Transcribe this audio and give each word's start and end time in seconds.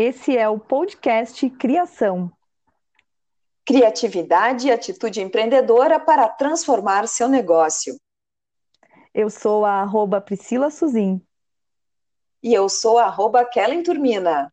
Esse 0.00 0.36
é 0.36 0.48
o 0.48 0.60
podcast 0.60 1.50
Criação. 1.50 2.30
Criatividade 3.66 4.68
e 4.68 4.70
atitude 4.70 5.20
empreendedora 5.20 5.98
para 5.98 6.28
transformar 6.28 7.08
seu 7.08 7.28
negócio. 7.28 7.98
Eu 9.12 9.28
sou 9.28 9.64
a 9.64 9.80
arroba 9.80 10.20
Priscila 10.20 10.70
Suzin. 10.70 11.20
E 12.40 12.54
eu 12.54 12.68
sou 12.68 12.96
a 12.96 13.06
arroba 13.06 13.44
Kellen 13.44 13.82
Turmina. 13.82 14.52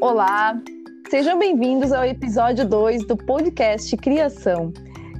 Olá, 0.00 0.58
sejam 1.10 1.38
bem-vindos 1.38 1.92
ao 1.92 2.06
episódio 2.06 2.66
2 2.66 3.06
do 3.06 3.14
podcast 3.14 3.94
Criação. 3.98 4.72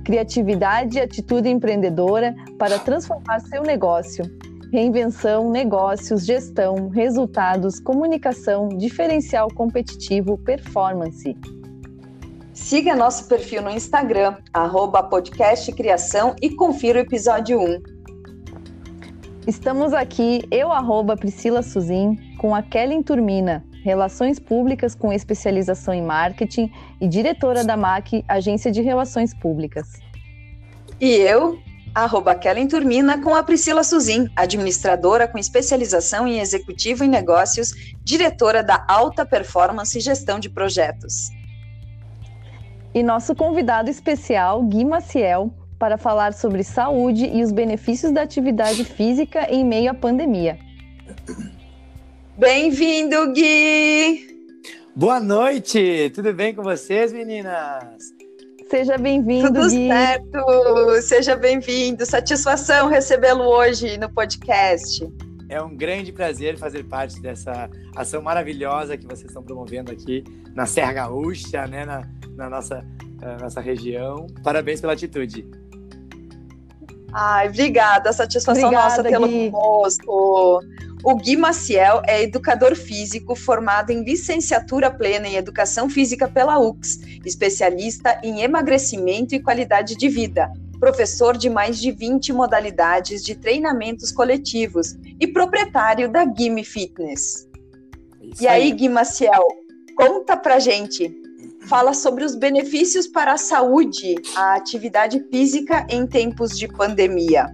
Criatividade 0.04 0.98
e 0.98 1.00
atitude 1.00 1.48
empreendedora 1.48 2.34
para 2.58 2.78
transformar 2.78 3.40
seu 3.40 3.62
negócio. 3.62 4.24
Reinvenção, 4.72 5.50
negócios, 5.50 6.24
gestão, 6.24 6.88
resultados, 6.88 7.78
comunicação, 7.78 8.68
diferencial 8.68 9.48
competitivo, 9.54 10.38
performance. 10.38 11.36
Siga 12.52 12.96
nosso 12.96 13.28
perfil 13.28 13.62
no 13.62 13.70
Instagram, 13.70 14.36
arroba 14.52 15.02
podcast 15.02 15.70
Criação 15.72 16.34
e 16.40 16.50
confira 16.50 16.98
o 16.98 17.02
episódio 17.02 17.60
1. 17.60 17.82
Estamos 19.46 19.92
aqui, 19.92 20.42
eu, 20.50 20.70
arroba 20.70 21.16
Priscila 21.16 21.62
Suzin, 21.62 22.16
com 22.38 22.54
a 22.54 22.62
Kellen 22.62 23.02
Turmina, 23.02 23.64
Relações 23.82 24.38
Públicas 24.38 24.94
com 24.94 25.12
especialização 25.12 25.92
em 25.92 26.02
marketing 26.02 26.70
e 27.00 27.08
diretora 27.08 27.64
da 27.64 27.76
MAC, 27.76 28.24
Agência 28.28 28.70
de 28.70 28.80
Relações 28.80 29.34
Públicas. 29.34 30.00
E 31.00 31.08
eu, 31.14 31.58
arroba 31.94 32.34
Kellen 32.34 32.68
Turmina, 32.68 33.20
com 33.20 33.34
a 33.34 33.42
Priscila 33.42 33.82
Suzin, 33.82 34.28
administradora 34.36 35.26
com 35.26 35.36
especialização 35.36 36.26
em 36.26 36.38
executivo 36.38 37.02
em 37.02 37.08
negócios, 37.08 37.74
diretora 38.04 38.62
da 38.62 38.84
Alta 38.88 39.26
Performance 39.26 39.98
e 39.98 40.00
Gestão 40.00 40.38
de 40.38 40.48
Projetos. 40.48 41.30
E 42.94 43.02
nosso 43.02 43.34
convidado 43.34 43.90
especial, 43.90 44.62
Gui 44.62 44.84
Maciel, 44.84 45.52
para 45.78 45.98
falar 45.98 46.32
sobre 46.34 46.62
saúde 46.62 47.26
e 47.26 47.42
os 47.42 47.50
benefícios 47.50 48.12
da 48.12 48.22
atividade 48.22 48.84
física 48.84 49.50
em 49.50 49.64
meio 49.64 49.90
à 49.90 49.94
pandemia. 49.94 50.56
Bem-vindo, 52.38 53.30
Gui! 53.32 54.26
Boa 54.96 55.20
noite! 55.20 56.10
Tudo 56.14 56.32
bem 56.32 56.54
com 56.54 56.62
vocês, 56.62 57.12
meninas? 57.12 57.84
Seja 58.70 58.96
bem-vindo, 58.96 59.48
Tudo 59.48 59.68
Gui. 59.68 59.88
certo! 59.88 61.02
Seja 61.02 61.36
bem-vindo! 61.36 62.06
Satisfação 62.06 62.88
recebê-lo 62.88 63.44
hoje 63.44 63.98
no 63.98 64.08
podcast. 64.10 65.06
É 65.50 65.60
um 65.60 65.76
grande 65.76 66.10
prazer 66.10 66.56
fazer 66.56 66.84
parte 66.84 67.20
dessa 67.20 67.68
ação 67.94 68.22
maravilhosa 68.22 68.96
que 68.96 69.04
vocês 69.04 69.26
estão 69.26 69.42
promovendo 69.42 69.92
aqui 69.92 70.24
na 70.54 70.64
Serra 70.64 70.94
Gaúcha, 70.94 71.66
né, 71.66 71.84
na, 71.84 72.08
na 72.34 72.48
nossa, 72.48 72.82
na 73.20 73.36
nossa 73.36 73.60
região. 73.60 74.26
Parabéns 74.42 74.80
pela 74.80 74.94
atitude. 74.94 75.46
Ai, 77.12 77.48
obrigada. 77.48 78.10
Satisfação 78.10 78.64
Obrigada, 78.64 78.88
nossa 78.88 79.02
tê-lo 79.02 79.28
conosco. 79.50 80.62
O 81.04 81.16
Gui 81.16 81.36
Maciel 81.36 82.00
é 82.06 82.22
educador 82.22 82.76
físico 82.76 83.34
formado 83.34 83.90
em 83.90 84.04
licenciatura 84.04 84.88
plena 84.88 85.26
em 85.26 85.34
Educação 85.34 85.90
Física 85.90 86.28
pela 86.28 86.60
UX, 86.60 87.00
especialista 87.24 88.20
em 88.22 88.42
emagrecimento 88.42 89.34
e 89.34 89.42
qualidade 89.42 89.96
de 89.96 90.08
vida, 90.08 90.48
professor 90.78 91.36
de 91.36 91.50
mais 91.50 91.80
de 91.80 91.90
20 91.90 92.32
modalidades 92.32 93.24
de 93.24 93.34
treinamentos 93.34 94.12
coletivos 94.12 94.96
e 95.18 95.26
proprietário 95.26 96.08
da 96.08 96.24
Gimme 96.24 96.62
Fitness. 96.62 97.48
Isso 98.22 98.44
E 98.44 98.46
aí, 98.46 98.70
Gui 98.70 98.88
Maciel, 98.88 99.48
conta 99.96 100.36
pra 100.36 100.60
gente. 100.60 101.12
Fala 101.68 101.94
sobre 101.94 102.24
os 102.24 102.36
benefícios 102.36 103.08
para 103.08 103.32
a 103.32 103.36
saúde, 103.36 104.14
a 104.36 104.54
atividade 104.54 105.20
física 105.32 105.84
em 105.90 106.06
tempos 106.06 106.56
de 106.56 106.68
pandemia. 106.68 107.46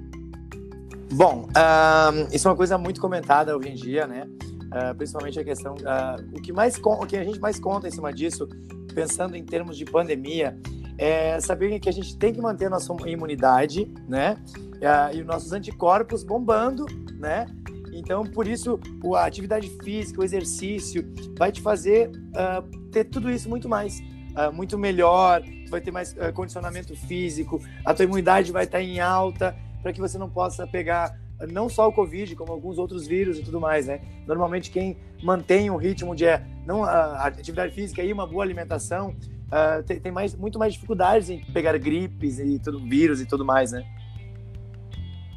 Bom, 1.13 1.49
ahn, 1.55 2.29
isso 2.33 2.47
é 2.47 2.51
uma 2.51 2.57
coisa 2.57 2.77
muito 2.77 3.01
comentada 3.01 3.57
hoje 3.57 3.69
em 3.69 3.75
dia, 3.75 4.07
né? 4.07 4.29
Ah, 4.71 4.95
principalmente 4.95 5.41
a 5.41 5.45
questão. 5.45 5.75
ah, 5.87 6.17
o, 6.33 6.41
que 6.41 6.53
mais, 6.53 6.79
o 6.79 7.07
que 7.07 7.17
a 7.17 7.25
gente 7.25 7.41
mais 7.41 7.59
conta 7.59 7.89
em 7.89 7.91
cima 7.91 8.13
disso, 8.13 8.47
pensando 8.95 9.35
em 9.35 9.45
termos 9.45 9.77
de 9.77 9.85
pandemia, 9.85 10.59
é 10.99 11.41
saber 11.41 11.79
que 11.81 11.89
a 11.89 11.93
gente 11.93 12.17
tem 12.17 12.33
que 12.33 12.41
manter 12.41 12.67
a 12.67 12.71
nossa 12.71 12.93
imunidade, 13.07 13.91
né? 14.07 14.37
Ah, 14.83 15.11
e 15.13 15.21
os 15.21 15.27
nossos 15.27 15.53
anticorpos 15.53 16.23
bombando, 16.23 16.85
né? 17.19 17.47
Então, 17.93 18.25
por 18.25 18.47
isso, 18.47 18.79
a 19.17 19.25
atividade 19.25 19.69
física, 19.83 20.21
o 20.21 20.25
exercício, 20.25 21.05
vai 21.39 21.51
te 21.51 21.63
fazer 21.63 22.11
ah, 22.37 22.63
ter 22.93 23.05
tudo 23.05 23.31
isso 23.31 23.49
muito 23.49 23.69
mais, 23.69 24.03
ah, 24.35 24.51
muito 24.51 24.77
melhor. 24.77 25.43
Tu 25.43 25.71
vai 25.71 25.81
ter 25.81 25.91
mais 25.91 26.15
ah, 26.19 26.31
condicionamento 26.33 26.95
físico, 26.95 27.61
a 27.85 27.95
tua 27.95 28.05
imunidade 28.05 28.53
vai 28.53 28.65
estar 28.65 28.83
em 28.83 29.01
alta, 29.01 29.57
para 29.83 29.93
que 29.93 30.01
você 30.01 30.19
não 30.19 30.29
possa 30.29 30.67
pegar 30.67 31.19
não 31.51 31.69
só 31.69 31.89
o 31.89 31.93
Covid, 31.93 32.35
como 32.35 32.53
alguns 32.53 32.79
outros 32.79 33.07
vírus 33.07 33.39
e 33.39 33.43
tudo 33.43 33.61
mais, 33.61 33.87
né? 33.87 34.01
Normalmente, 34.27 34.71
quem 34.71 34.97
mantém 35.23 35.71
um 35.71 35.77
ritmo 35.77 36.15
de 36.15 36.25
eh, 36.25 36.43
não, 36.67 36.83
a, 36.83 37.27
atividade 37.27 37.73
física 37.73 38.03
e 38.03 38.13
uma 38.13 38.27
boa 38.27 38.43
alimentação 38.43 39.15
ah, 39.51 39.83
tem, 39.87 39.99
tem 39.99 40.13
mais, 40.13 40.35
muito 40.35 40.59
mais 40.59 40.75
dificuldades 40.75 41.31
em 41.31 41.41
pegar 41.53 41.77
gripes 41.79 42.39
e 42.39 42.59
tudo, 42.59 42.79
vírus 42.81 43.21
e 43.21 43.27
tudo 43.27 43.45
mais, 43.45 43.73
né? 43.73 43.85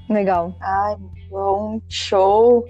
Legal. 0.09 0.53
Ai, 0.59 0.97
bom, 1.29 1.81
show. 1.87 2.67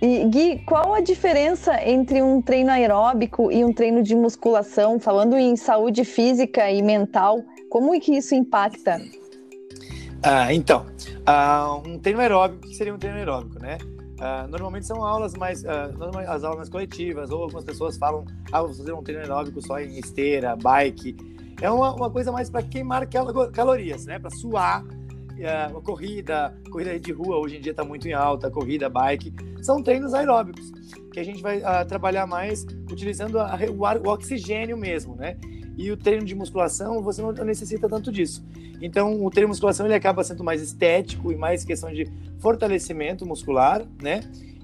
E 0.00 0.24
Gui, 0.26 0.62
qual 0.64 0.94
a 0.94 1.00
diferença 1.00 1.82
entre 1.82 2.22
um 2.22 2.40
treino 2.40 2.70
aeróbico 2.70 3.50
e 3.50 3.64
um 3.64 3.72
treino 3.72 4.02
de 4.02 4.14
musculação? 4.14 5.00
Falando 5.00 5.36
em 5.36 5.56
saúde 5.56 6.04
física 6.04 6.70
e 6.70 6.80
mental, 6.82 7.42
como 7.76 7.94
é 7.94 8.00
que 8.00 8.16
isso 8.16 8.34
impacta? 8.34 8.98
Ah, 10.22 10.50
então, 10.50 10.86
ah, 11.26 11.78
um 11.86 11.98
treino 11.98 12.20
aeróbico, 12.20 12.64
o 12.64 12.70
que 12.70 12.74
seria 12.74 12.94
um 12.94 12.96
treino 12.96 13.18
aeróbico, 13.18 13.58
né? 13.58 13.76
Ah, 14.18 14.46
normalmente 14.48 14.86
são 14.86 15.04
aulas 15.04 15.34
mais, 15.34 15.62
ah, 15.66 15.90
as 16.26 16.42
aulas 16.42 16.56
mais 16.56 16.68
coletivas, 16.70 17.30
ou 17.30 17.42
algumas 17.42 17.64
pessoas 17.64 17.98
falam, 17.98 18.24
ah, 18.50 18.62
vou 18.62 18.72
fazer 18.72 18.94
um 18.94 19.02
treino 19.02 19.20
aeróbico 19.20 19.60
só 19.60 19.78
em 19.78 19.98
esteira, 19.98 20.56
bike. 20.56 21.14
É 21.60 21.70
uma, 21.70 21.92
uma 21.94 22.10
coisa 22.10 22.32
mais 22.32 22.48
para 22.48 22.62
queimar 22.62 23.06
cal- 23.08 23.50
calorias, 23.52 24.06
né? 24.06 24.18
Para 24.18 24.30
suar. 24.30 24.82
Ah, 25.44 25.68
uma 25.70 25.82
corrida, 25.82 26.56
corrida 26.72 26.98
de 26.98 27.12
rua 27.12 27.36
hoje 27.36 27.58
em 27.58 27.60
dia 27.60 27.72
está 27.72 27.84
muito 27.84 28.08
em 28.08 28.14
alta, 28.14 28.50
corrida, 28.50 28.88
bike, 28.88 29.34
são 29.60 29.82
treinos 29.82 30.14
aeróbicos 30.14 30.72
que 31.12 31.20
a 31.20 31.24
gente 31.24 31.42
vai 31.42 31.62
ah, 31.62 31.84
trabalhar 31.84 32.26
mais 32.26 32.64
utilizando 32.90 33.38
a- 33.38 33.58
o, 33.76 33.84
ar, 33.84 33.98
o 33.98 34.08
oxigênio 34.08 34.78
mesmo, 34.78 35.14
né? 35.14 35.36
E 35.76 35.90
o 35.90 35.96
treino 35.96 36.24
de 36.24 36.34
musculação 36.34 37.02
você 37.02 37.20
não 37.20 37.32
necessita 37.32 37.88
tanto 37.88 38.10
disso. 38.10 38.42
Então, 38.80 39.24
o 39.24 39.30
treino 39.30 39.48
de 39.48 39.52
musculação 39.52 39.86
ele 39.86 39.94
acaba 39.94 40.22
sendo 40.24 40.42
mais 40.42 40.62
estético 40.62 41.30
e 41.32 41.36
mais 41.36 41.64
questão 41.64 41.92
de 41.92 42.06
fortalecimento 42.38 43.26
muscular, 43.26 43.84
né? 44.02 44.20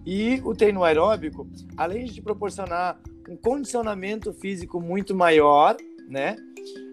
E 0.07 0.41
o 0.45 0.55
treino 0.55 0.83
aeróbico, 0.83 1.47
além 1.77 2.07
de 2.07 2.21
proporcionar 2.21 2.99
um 3.29 3.37
condicionamento 3.37 4.33
físico 4.33 4.81
muito 4.81 5.15
maior, 5.15 5.77
né? 6.09 6.37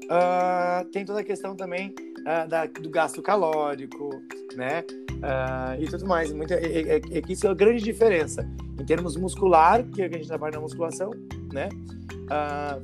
Ah, 0.10 0.86
tem 0.92 1.06
toda 1.06 1.20
a 1.20 1.24
questão 1.24 1.56
também 1.56 1.94
ah, 2.26 2.46
da- 2.46 2.66
do 2.66 2.90
gasto 2.90 3.22
calórico, 3.22 4.10
né? 4.56 4.84
Ah, 5.22 5.76
e 5.80 5.86
tudo 5.86 6.06
mais. 6.08 6.32
Muita, 6.34 6.56
é, 6.56 6.98
é- 6.98 7.02
é 7.18 7.22
que 7.22 7.34
isso 7.34 7.48
é 7.48 7.50
a 7.50 7.54
grande 7.54 7.84
diferença. 7.84 8.48
Em 8.80 8.86
termos 8.86 9.16
muscular, 9.18 9.84
que 9.84 10.02
é 10.02 10.06
a 10.06 10.10
gente 10.12 10.28
trabalha 10.28 10.56
na 10.56 10.62
musculação, 10.62 11.12
né? 11.52 11.70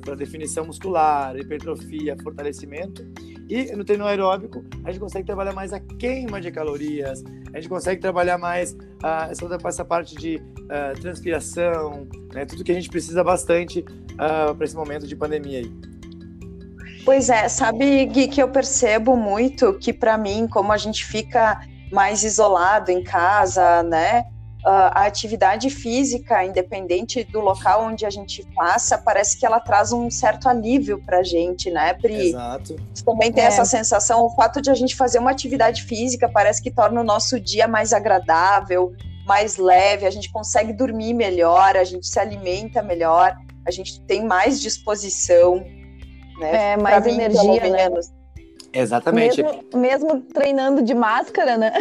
Para 0.00 0.14
definição 0.16 0.66
muscular, 0.66 1.36
hipertrofia, 1.36 2.16
fortalecimento. 2.22 3.06
E 3.48 3.72
no 3.76 3.84
treino 3.84 4.04
aeróbico, 4.04 4.64
a 4.84 4.90
gente 4.90 5.00
consegue 5.00 5.24
trabalhar 5.24 5.52
mais 5.52 5.72
a 5.72 5.78
queima 5.78 6.40
de 6.40 6.50
calorias, 6.50 7.22
a 7.54 7.60
gente 7.60 7.68
consegue 7.68 8.00
trabalhar 8.00 8.38
mais 8.38 8.76
essa, 9.30 9.58
essa 9.64 9.84
parte 9.84 10.16
de 10.16 10.42
ah, 10.68 10.92
transpiração, 11.00 12.08
né? 12.34 12.44
tudo 12.44 12.64
que 12.64 12.72
a 12.72 12.74
gente 12.74 12.88
precisa 12.88 13.22
bastante 13.22 13.84
para 14.16 14.64
esse 14.64 14.74
momento 14.74 15.06
de 15.06 15.14
pandemia 15.14 15.60
aí. 15.60 15.72
Pois 17.04 17.30
é, 17.30 17.48
sabe, 17.48 18.04
Gui, 18.06 18.26
que 18.26 18.42
eu 18.42 18.48
percebo 18.48 19.16
muito 19.16 19.74
que 19.74 19.92
para 19.92 20.18
mim, 20.18 20.48
como 20.48 20.72
a 20.72 20.76
gente 20.76 21.06
fica 21.06 21.60
mais 21.92 22.24
isolado 22.24 22.90
em 22.90 23.00
casa, 23.04 23.84
né? 23.84 24.24
Ah, 24.66 25.02
a 25.02 25.06
atividade 25.06 25.70
física, 25.70 26.44
independente 26.44 27.22
do 27.24 27.40
local 27.40 27.84
onde 27.84 28.04
a 28.04 28.10
gente 28.10 28.44
passa, 28.54 28.98
parece 28.98 29.38
que 29.38 29.46
ela 29.46 29.60
traz 29.60 29.92
um 29.92 30.10
certo 30.10 30.48
alívio 30.48 31.00
pra 31.06 31.22
gente, 31.22 31.70
né, 31.70 31.94
Pri? 31.94 32.30
Exato. 32.30 32.76
Você 32.92 33.04
também 33.04 33.30
tem 33.32 33.44
É. 33.44 33.46
essa 33.46 33.64
sensação, 33.64 34.24
o 34.24 34.30
fato 34.34 34.60
de 34.60 34.68
a 34.68 34.74
gente 34.74 34.96
fazer 34.96 35.20
uma 35.20 35.30
atividade 35.30 35.84
física 35.84 36.28
parece 36.28 36.60
que 36.60 36.70
torna 36.70 37.00
o 37.00 37.04
nosso 37.04 37.38
dia 37.38 37.68
mais 37.68 37.92
agradável, 37.92 38.92
mais 39.24 39.56
leve, 39.56 40.04
a 40.04 40.10
gente 40.10 40.30
consegue 40.32 40.72
dormir 40.72 41.14
melhor, 41.14 41.76
a 41.76 41.84
gente 41.84 42.06
se 42.06 42.18
alimenta 42.18 42.82
melhor, 42.82 43.36
a 43.64 43.70
gente 43.70 44.00
tem 44.02 44.24
mais 44.24 44.60
disposição, 44.60 45.64
né? 46.40 46.72
É, 46.72 46.76
mais 46.76 47.02
Pra 47.02 47.12
energia, 47.12 47.60
pelo 47.60 47.72
né? 47.72 47.88
menos. 47.88 48.12
Exatamente. 48.72 49.42
Mesmo, 49.42 49.62
mesmo 49.74 50.20
treinando 50.22 50.82
de 50.82 50.92
máscara, 50.94 51.56
né? 51.56 51.72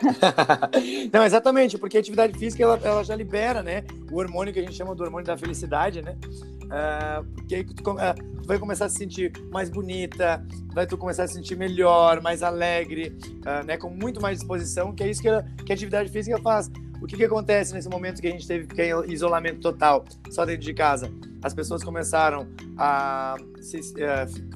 Não, 1.12 1.24
exatamente, 1.24 1.78
porque 1.78 1.96
a 1.96 2.00
atividade 2.00 2.36
física 2.38 2.62
ela, 2.62 2.80
ela, 2.82 3.04
já 3.04 3.14
libera, 3.14 3.62
né? 3.62 3.84
O 4.10 4.18
hormônio 4.18 4.52
que 4.52 4.58
a 4.58 4.62
gente 4.62 4.74
chama 4.74 4.94
do 4.94 5.02
hormônio 5.02 5.26
da 5.26 5.36
felicidade, 5.36 6.02
né? 6.02 6.16
Uh, 6.64 7.24
porque 7.34 7.54
aí 7.56 7.64
tu, 7.64 7.90
uh, 7.90 7.96
tu, 8.42 8.46
vai 8.46 8.58
começar 8.58 8.86
a 8.86 8.88
se 8.88 8.96
sentir 8.96 9.32
mais 9.50 9.68
bonita, 9.68 10.44
vai 10.72 10.86
tu 10.86 10.96
começar 10.96 11.24
a 11.24 11.28
se 11.28 11.34
sentir 11.34 11.56
melhor, 11.56 12.20
mais 12.22 12.42
alegre, 12.42 13.16
uh, 13.40 13.66
né? 13.66 13.76
Com 13.76 13.90
muito 13.90 14.20
mais 14.20 14.38
disposição, 14.38 14.94
que 14.94 15.02
é 15.02 15.10
isso 15.10 15.20
que 15.20 15.28
a, 15.28 15.42
que 15.64 15.72
a 15.72 15.74
atividade 15.74 16.10
física 16.10 16.38
faz. 16.38 16.70
O 17.02 17.06
que, 17.06 17.16
que 17.16 17.24
acontece 17.24 17.72
nesse 17.72 17.88
momento 17.88 18.20
que 18.20 18.28
a 18.28 18.30
gente 18.30 18.46
teve 18.46 18.66
que 18.66 18.80
é 18.80 18.90
isolamento 19.08 19.60
total, 19.60 20.04
só 20.30 20.44
dentro 20.44 20.62
de 20.62 20.74
casa? 20.74 21.10
As 21.42 21.54
pessoas 21.54 21.82
começaram 21.82 22.46
a 22.76 23.36
se, 23.62 23.80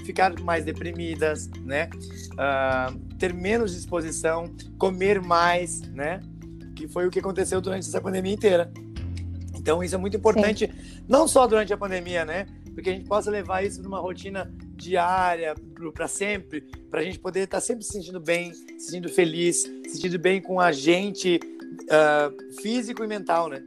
ficar 0.04 0.38
mais 0.40 0.64
deprimidas, 0.64 1.48
né? 1.64 1.88
Uh, 2.34 3.13
ter 3.24 3.32
menos 3.32 3.74
disposição, 3.74 4.54
comer 4.78 5.20
mais, 5.22 5.80
né? 5.92 6.20
Que 6.76 6.86
foi 6.86 7.06
o 7.06 7.10
que 7.10 7.18
aconteceu 7.18 7.58
durante 7.58 7.88
essa 7.88 8.00
pandemia 8.00 8.34
inteira. 8.34 8.70
Então 9.54 9.82
isso 9.82 9.94
é 9.94 9.98
muito 9.98 10.14
importante, 10.14 10.66
Sim. 10.66 11.02
não 11.08 11.26
só 11.26 11.46
durante 11.46 11.72
a 11.72 11.76
pandemia, 11.76 12.24
né? 12.24 12.46
Porque 12.74 12.90
a 12.90 12.92
gente 12.92 13.06
possa 13.06 13.30
levar 13.30 13.64
isso 13.64 13.82
numa 13.82 13.98
rotina 13.98 14.52
diária 14.76 15.54
para 15.94 16.06
sempre, 16.06 16.60
para 16.90 17.00
a 17.00 17.02
gente 17.02 17.18
poder 17.18 17.44
estar 17.44 17.56
tá 17.56 17.60
sempre 17.62 17.82
se 17.82 17.92
sentindo 17.92 18.20
bem, 18.20 18.52
se 18.52 18.90
sentindo 18.90 19.08
feliz, 19.08 19.62
se 19.62 19.90
sentindo 19.94 20.18
bem 20.18 20.42
com 20.42 20.60
a 20.60 20.70
gente 20.70 21.40
uh, 21.84 22.60
físico 22.60 23.02
e 23.04 23.06
mental, 23.06 23.48
né? 23.48 23.62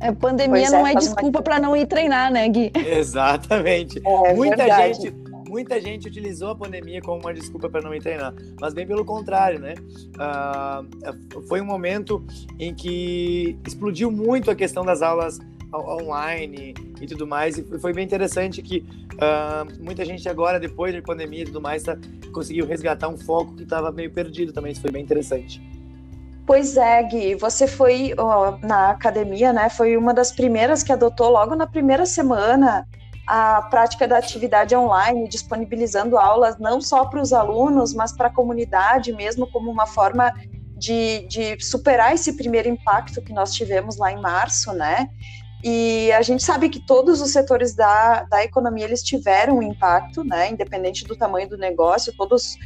A 0.00 0.12
pandemia 0.12 0.70
não 0.70 0.84
é, 0.84 0.92
é 0.92 0.96
desculpa 0.96 1.40
para 1.40 1.60
não 1.60 1.76
ir 1.76 1.86
treinar, 1.86 2.32
né, 2.32 2.48
Gui? 2.48 2.72
Exatamente. 2.74 4.02
É, 4.04 4.34
muita 4.34 4.56
verdade. 4.56 4.94
gente, 4.94 5.23
muita 5.54 5.80
gente 5.80 6.08
utilizou 6.08 6.50
a 6.50 6.56
pandemia 6.56 7.00
como 7.00 7.20
uma 7.20 7.32
desculpa 7.32 7.70
para 7.70 7.80
não 7.80 7.94
ir 7.94 8.02
treinar, 8.02 8.34
mas 8.60 8.74
bem 8.74 8.84
pelo 8.84 9.04
contrário, 9.04 9.60
né? 9.60 9.74
Uh, 10.18 11.42
foi 11.46 11.60
um 11.60 11.64
momento 11.64 12.26
em 12.58 12.74
que 12.74 13.56
explodiu 13.64 14.10
muito 14.10 14.50
a 14.50 14.56
questão 14.56 14.84
das 14.84 15.00
aulas 15.00 15.38
online 15.72 16.74
e 17.00 17.06
tudo 17.06 17.24
mais, 17.24 17.56
e 17.56 17.62
foi 17.78 17.92
bem 17.92 18.04
interessante 18.04 18.60
que 18.62 18.84
uh, 19.14 19.80
muita 19.80 20.04
gente 20.04 20.28
agora, 20.28 20.58
depois 20.58 20.92
da 20.92 21.00
pandemia 21.00 21.42
e 21.42 21.44
tudo 21.44 21.60
mais, 21.60 21.84
tá, 21.84 21.96
conseguiu 22.32 22.66
resgatar 22.66 23.08
um 23.08 23.16
foco 23.16 23.54
que 23.54 23.62
estava 23.62 23.92
meio 23.92 24.10
perdido 24.10 24.52
também, 24.52 24.72
isso 24.72 24.80
foi 24.80 24.90
bem 24.90 25.04
interessante. 25.04 25.62
Pois 26.44 26.76
é, 26.76 27.00
Gui, 27.04 27.36
você 27.36 27.68
foi 27.68 28.12
ó, 28.18 28.58
na 28.60 28.90
academia, 28.90 29.52
né? 29.52 29.70
Foi 29.70 29.96
uma 29.96 30.12
das 30.12 30.32
primeiras 30.32 30.82
que 30.82 30.92
adotou 30.92 31.30
logo 31.30 31.54
na 31.54 31.66
primeira 31.66 32.04
semana 32.04 32.86
a 33.26 33.62
prática 33.62 34.06
da 34.06 34.18
atividade 34.18 34.76
online, 34.76 35.28
disponibilizando 35.28 36.18
aulas 36.18 36.58
não 36.58 36.80
só 36.80 37.06
para 37.06 37.20
os 37.20 37.32
alunos, 37.32 37.94
mas 37.94 38.12
para 38.12 38.28
a 38.28 38.32
comunidade 38.32 39.12
mesmo, 39.12 39.46
como 39.50 39.70
uma 39.70 39.86
forma 39.86 40.32
de, 40.76 41.26
de 41.28 41.64
superar 41.64 42.14
esse 42.14 42.34
primeiro 42.36 42.68
impacto 42.68 43.22
que 43.22 43.32
nós 43.32 43.54
tivemos 43.54 43.96
lá 43.96 44.12
em 44.12 44.20
março, 44.20 44.72
né? 44.72 45.08
E 45.62 46.12
a 46.12 46.20
gente 46.20 46.44
sabe 46.44 46.68
que 46.68 46.84
todos 46.84 47.22
os 47.22 47.30
setores 47.30 47.74
da, 47.74 48.24
da 48.24 48.44
economia 48.44 48.84
eles 48.84 49.02
tiveram 49.02 49.58
um 49.58 49.62
impacto, 49.62 50.22
né? 50.22 50.50
Independente 50.50 51.04
do 51.04 51.16
tamanho 51.16 51.48
do 51.48 51.56
negócio, 51.56 52.12
todos 52.18 52.56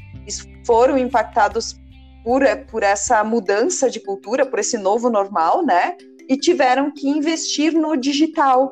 foram 0.66 0.98
impactados 0.98 1.78
por, 2.24 2.42
por 2.68 2.82
essa 2.82 3.22
mudança 3.22 3.88
de 3.88 4.00
cultura, 4.00 4.44
por 4.44 4.58
esse 4.58 4.76
novo 4.76 5.08
normal, 5.08 5.64
né? 5.64 5.96
E 6.28 6.36
tiveram 6.36 6.90
que 6.90 7.08
investir 7.08 7.72
no 7.72 7.96
digital 7.96 8.70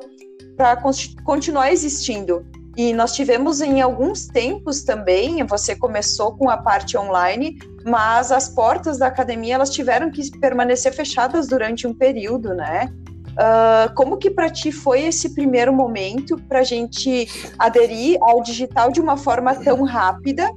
para 0.57 0.75
continuar 1.23 1.71
existindo. 1.71 2.45
E 2.75 2.93
nós 2.93 3.13
tivemos 3.13 3.61
em 3.61 3.81
alguns 3.81 4.27
tempos 4.27 4.83
também, 4.83 5.43
você 5.45 5.75
começou 5.75 6.35
com 6.35 6.49
a 6.49 6.57
parte 6.57 6.97
online, 6.97 7.57
mas 7.85 8.31
as 8.31 8.49
portas 8.49 8.97
da 8.97 9.07
academia 9.07 9.55
elas 9.55 9.69
tiveram 9.69 10.11
que 10.11 10.29
permanecer 10.39 10.93
fechadas 10.93 11.47
durante 11.47 11.87
um 11.87 11.93
período, 11.93 12.53
né? 12.53 12.91
Uh, 13.31 13.93
como 13.93 14.17
que 14.17 14.31
para 14.31 14.49
ti 14.49 14.71
foi 14.71 15.03
esse 15.03 15.33
primeiro 15.33 15.71
momento 15.71 16.37
para 16.49 16.59
a 16.59 16.63
gente 16.63 17.27
aderir 17.57 18.17
ao 18.21 18.41
digital 18.41 18.91
de 18.91 18.99
uma 18.99 19.15
forma 19.15 19.55
tão 19.55 19.83
rápida 19.83 20.51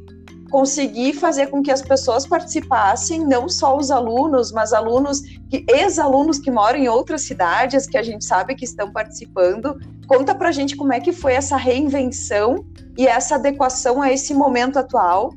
conseguir 0.50 1.14
fazer 1.14 1.47
com 1.47 1.62
que 1.62 1.70
as 1.70 1.81
pessoas 1.81 2.26
participassem, 2.26 3.25
não 3.25 3.49
só 3.49 3.76
os 3.76 3.91
alunos, 3.91 4.52
mas 4.52 4.73
alunos, 4.73 5.23
ex-alunos 5.69 6.38
que 6.38 6.50
moram 6.50 6.79
em 6.79 6.88
outras 6.88 7.23
cidades, 7.23 7.87
que 7.87 7.97
a 7.97 8.02
gente 8.02 8.25
sabe 8.25 8.55
que 8.55 8.64
estão 8.64 8.93
participando. 8.93 9.79
Conta 10.06 10.35
pra 10.35 10.50
gente 10.50 10.76
como 10.76 10.93
é 10.93 11.00
que 11.00 11.12
foi 11.12 11.35
essa 11.35 11.56
reinvenção 11.56 12.67
e 12.99 13.06
essa 13.06 13.37
adequação 13.37 14.02
a 14.02 14.12
esse 14.12 14.35
momento 14.35 14.79
atual, 14.79 15.32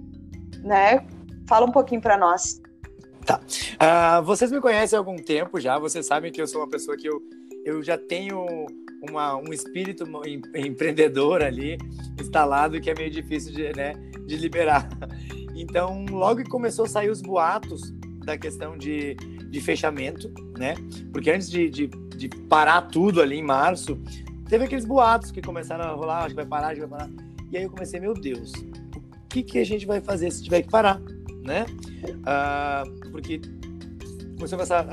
né? 0.63 1.06
Fala 1.48 1.68
um 1.68 1.71
pouquinho 1.71 2.01
para 2.01 2.18
nós. 2.18 2.60
Tá. 3.25 3.39
Uh, 3.39 4.24
vocês 4.24 4.51
me 4.51 4.60
conhecem 4.60 4.98
há 4.98 5.00
algum 5.00 5.15
tempo 5.15 5.60
já, 5.60 5.80
vocês 5.80 6.06
sabem 6.06 6.31
que 6.31 6.42
eu 6.42 6.48
sou 6.48 6.62
uma 6.62 6.69
pessoa 6.69 6.98
que 6.98 7.07
eu, 7.07 7.21
eu 7.63 7.81
já 7.81 7.98
tenho 7.98 8.45
uma, 9.09 9.35
um 9.35 9.51
espírito 9.51 10.05
empreendedor 10.55 11.41
ali 11.44 11.77
instalado 12.19 12.79
que 12.79 12.89
é 12.89 12.95
meio 12.95 13.11
difícil 13.11 13.53
de, 13.53 13.73
né, 13.75 13.94
de 14.25 14.38
liberar. 14.38 14.88
Então, 15.55 16.03
logo 16.09 16.44
que 16.44 16.50
começou 16.50 16.85
a 16.85 16.88
sair 16.88 17.11
os 17.11 17.21
boatos 17.21 17.94
da 18.25 18.35
questão 18.35 18.75
de, 18.75 19.13
de 19.13 19.61
fechamento, 19.61 20.33
né? 20.57 20.73
Porque 21.11 21.29
antes 21.29 21.47
de, 21.47 21.69
de, 21.69 21.88
de 21.88 22.27
parar 22.27 22.81
tudo 22.81 23.21
ali 23.21 23.38
em 23.38 23.44
março, 23.44 24.01
teve 24.50 24.65
aqueles 24.65 24.83
boatos 24.83 25.29
que 25.29 25.44
começaram 25.44 25.83
a 25.83 25.91
rolar, 25.91 26.21
acho 26.21 26.29
que 26.29 26.35
vai 26.38 26.45
parar, 26.45 26.67
acho 26.69 26.81
que 26.81 26.88
vai 26.88 27.00
parar. 27.00 27.11
E 27.51 27.57
aí 27.57 27.63
eu 27.65 27.69
comecei, 27.69 28.00
meu 28.00 28.15
Deus, 28.15 28.51
o 28.51 29.27
que, 29.29 29.44
que 29.44 29.59
a 29.59 29.63
gente 29.63 29.85
vai 29.85 30.01
fazer 30.01 30.31
se 30.31 30.44
tiver 30.44 30.63
que 30.63 30.69
parar, 30.69 31.00
né? 31.44 31.67
Uh, 32.03 33.11
porque 33.11 33.39
começou 34.35 34.55
a 34.55 34.59
pensar, 34.59 34.88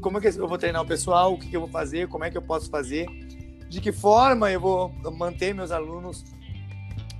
como 0.00 0.18
é 0.18 0.20
que 0.20 0.28
eu 0.28 0.48
vou 0.48 0.58
treinar 0.58 0.82
o 0.82 0.86
pessoal, 0.86 1.34
o 1.34 1.38
que, 1.38 1.48
que 1.48 1.56
eu 1.56 1.60
vou 1.60 1.70
fazer, 1.70 2.08
como 2.08 2.24
é 2.24 2.30
que 2.30 2.36
eu 2.36 2.42
posso 2.42 2.68
fazer, 2.68 3.06
de 3.68 3.80
que 3.80 3.92
forma 3.92 4.50
eu 4.50 4.60
vou 4.60 4.92
manter 5.12 5.54
meus 5.54 5.70
alunos 5.70 6.24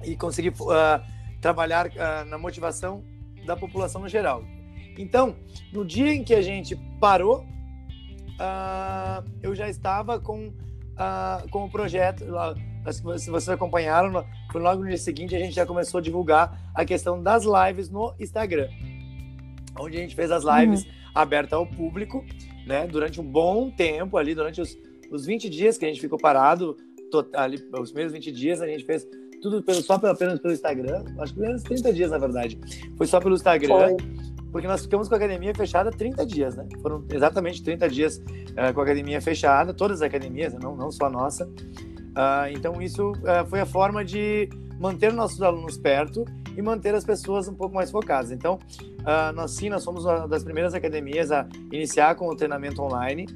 e 0.05 0.17
conseguir 0.17 0.51
uh, 0.51 1.03
trabalhar 1.41 1.87
uh, 1.87 2.25
na 2.29 2.39
motivação 2.39 3.03
da 3.45 3.57
população 3.57 4.01
no 4.01 4.09
geral. 4.09 4.45
Então, 4.99 5.37
no 5.73 5.85
dia 5.85 6.13
em 6.13 6.25
que 6.25 6.35
a 6.35 6.43
gente 6.43 6.77
parou, 7.01 7.41
uh, 7.41 9.25
eu 9.43 9.55
já 9.55 9.69
estava 9.69 10.19
com, 10.19 10.53
com 11.51 11.65
o 11.65 11.71
projeto. 11.71 12.25
Se 12.91 13.03
vocês 13.03 13.49
acompanharam, 13.49 14.25
foi 14.51 14.61
logo 14.61 14.83
no 14.83 14.89
dia 14.89 14.97
seguinte 14.97 15.35
a 15.35 15.39
gente 15.39 15.55
já 15.55 15.67
começou 15.67 15.99
a 15.99 16.01
divulgar 16.01 16.71
a 16.75 16.85
questão 16.85 17.23
das 17.23 17.45
lives 17.45 17.91
no 17.91 18.15
Instagram, 18.19 18.69
onde 19.79 19.99
a 19.99 20.01
gente 20.01 20.15
fez 20.15 20.31
as 20.31 20.45
lives 20.45 20.85
uhum. 20.85 20.91
abertas 21.15 21.53
ao 21.53 21.67
público, 21.67 22.25
né? 22.67 22.87
Durante 22.87 23.21
um 23.21 23.25
bom 23.25 23.71
tempo 23.71 24.17
ali, 24.17 24.35
durante 24.35 24.61
os, 24.61 24.79
os 25.11 25.27
20 25.27 25.49
dias 25.49 25.79
que 25.79 25.85
a 25.85 25.89
gente 25.89 26.01
ficou 26.01 26.19
parado, 26.19 26.77
ali, 27.35 27.57
os 27.81 27.91
primeiros 27.91 28.13
20 28.13 28.33
dias 28.33 28.61
a 28.61 28.67
gente 28.67 28.85
fez 28.85 29.07
tudo 29.41 29.63
pelo, 29.63 29.81
só 29.83 29.99
pelo, 29.99 30.13
apenas 30.13 30.39
pelo 30.41 30.53
Instagram. 30.53 31.05
Acho 31.19 31.35
que 31.35 31.41
menos 31.41 31.63
30 31.63 31.93
dias, 31.93 32.11
na 32.11 32.19
verdade. 32.19 32.59
Foi 32.97 33.07
só 33.07 33.21
pelo 33.21 33.35
Instagram. 33.35 33.97
Foi. 33.97 33.97
Porque 34.51 34.67
nós 34.67 34.83
ficamos 34.83 35.09
com 35.09 35.15
a 35.15 35.19
academia 35.19 35.55
fechada 35.55 35.91
30 35.91 36.25
dias, 36.25 36.57
né? 36.57 36.67
Foram 36.81 37.05
exatamente 37.13 37.63
30 37.63 37.89
dias 37.89 38.17
uh, 38.17 38.73
com 38.73 38.81
a 38.81 38.85
academia 38.85 39.21
fechada, 39.21 39.75
todas 39.75 40.01
as 40.01 40.07
academias, 40.07 40.55
não, 40.55 40.75
não 40.75 40.91
só 40.91 41.07
a 41.07 41.11
nossa. 41.11 41.45
Uh, 41.45 42.49
então, 42.51 42.81
isso 42.81 43.11
uh, 43.13 43.47
foi 43.49 43.61
a 43.61 43.67
forma 43.67 44.05
de 44.05 44.49
manter 44.81 45.13
nossos 45.13 45.43
alunos 45.43 45.77
perto 45.77 46.25
e 46.57 46.63
manter 46.63 46.95
as 46.95 47.05
pessoas 47.05 47.49
um 47.49 47.55
pouco 47.55 47.75
mais 47.75 47.91
focadas. 47.91 48.31
Então, 48.31 48.59
nós 49.35 49.53
sim, 49.53 49.69
nós 49.69 49.83
somos 49.83 50.05
uma 50.05 50.27
das 50.27 50.43
primeiras 50.43 50.75
academias 50.75 51.31
a 51.31 51.47
iniciar 51.71 52.15
com 52.15 52.27
o 52.29 52.35
treinamento 52.35 52.83
online. 52.83 53.27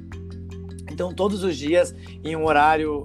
Então, 0.91 1.13
todos 1.13 1.43
os 1.43 1.57
dias, 1.57 1.95
em 2.23 2.35
um 2.35 2.45
horário 2.45 3.03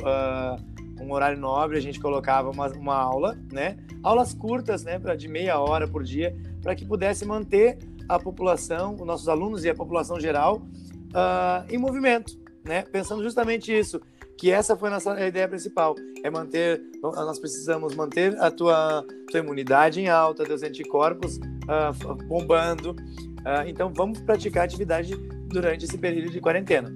um 1.00 1.12
horário 1.12 1.38
nobre, 1.38 1.76
a 1.76 1.80
gente 1.80 2.00
colocava 2.00 2.50
uma, 2.50 2.68
uma 2.68 2.94
aula, 2.94 3.38
né? 3.52 3.76
Aulas 4.02 4.34
curtas, 4.34 4.82
né? 4.84 4.98
De 5.16 5.28
meia 5.28 5.58
hora 5.58 5.86
por 5.86 6.02
dia, 6.02 6.36
para 6.62 6.74
que 6.74 6.84
pudesse 6.84 7.24
manter 7.24 7.78
a 8.08 8.18
população, 8.18 8.94
os 8.94 9.06
nossos 9.06 9.28
alunos 9.28 9.64
e 9.64 9.70
a 9.70 9.74
população 9.74 10.18
geral 10.20 10.56
uh, 10.56 11.72
em 11.72 11.78
movimento, 11.78 12.38
né? 12.64 12.82
Pensando 12.82 13.22
justamente 13.22 13.76
isso, 13.76 14.00
que 14.38 14.50
essa 14.50 14.76
foi 14.76 14.88
a 14.88 14.92
nossa 14.92 15.26
ideia 15.26 15.48
principal, 15.48 15.94
é 16.22 16.30
manter, 16.30 16.82
nós 17.02 17.38
precisamos 17.38 17.94
manter 17.94 18.38
a 18.40 18.50
tua, 18.50 19.04
tua 19.30 19.40
imunidade 19.40 20.00
em 20.00 20.08
alta, 20.08 20.44
teus 20.44 20.62
anticorpos 20.62 21.36
uh, 21.36 22.14
bombando, 22.28 22.90
uh, 22.90 23.66
então 23.66 23.92
vamos 23.94 24.20
praticar 24.20 24.64
atividade 24.64 25.16
durante 25.48 25.84
esse 25.84 25.96
período 25.96 26.30
de 26.30 26.40
quarentena 26.40 26.92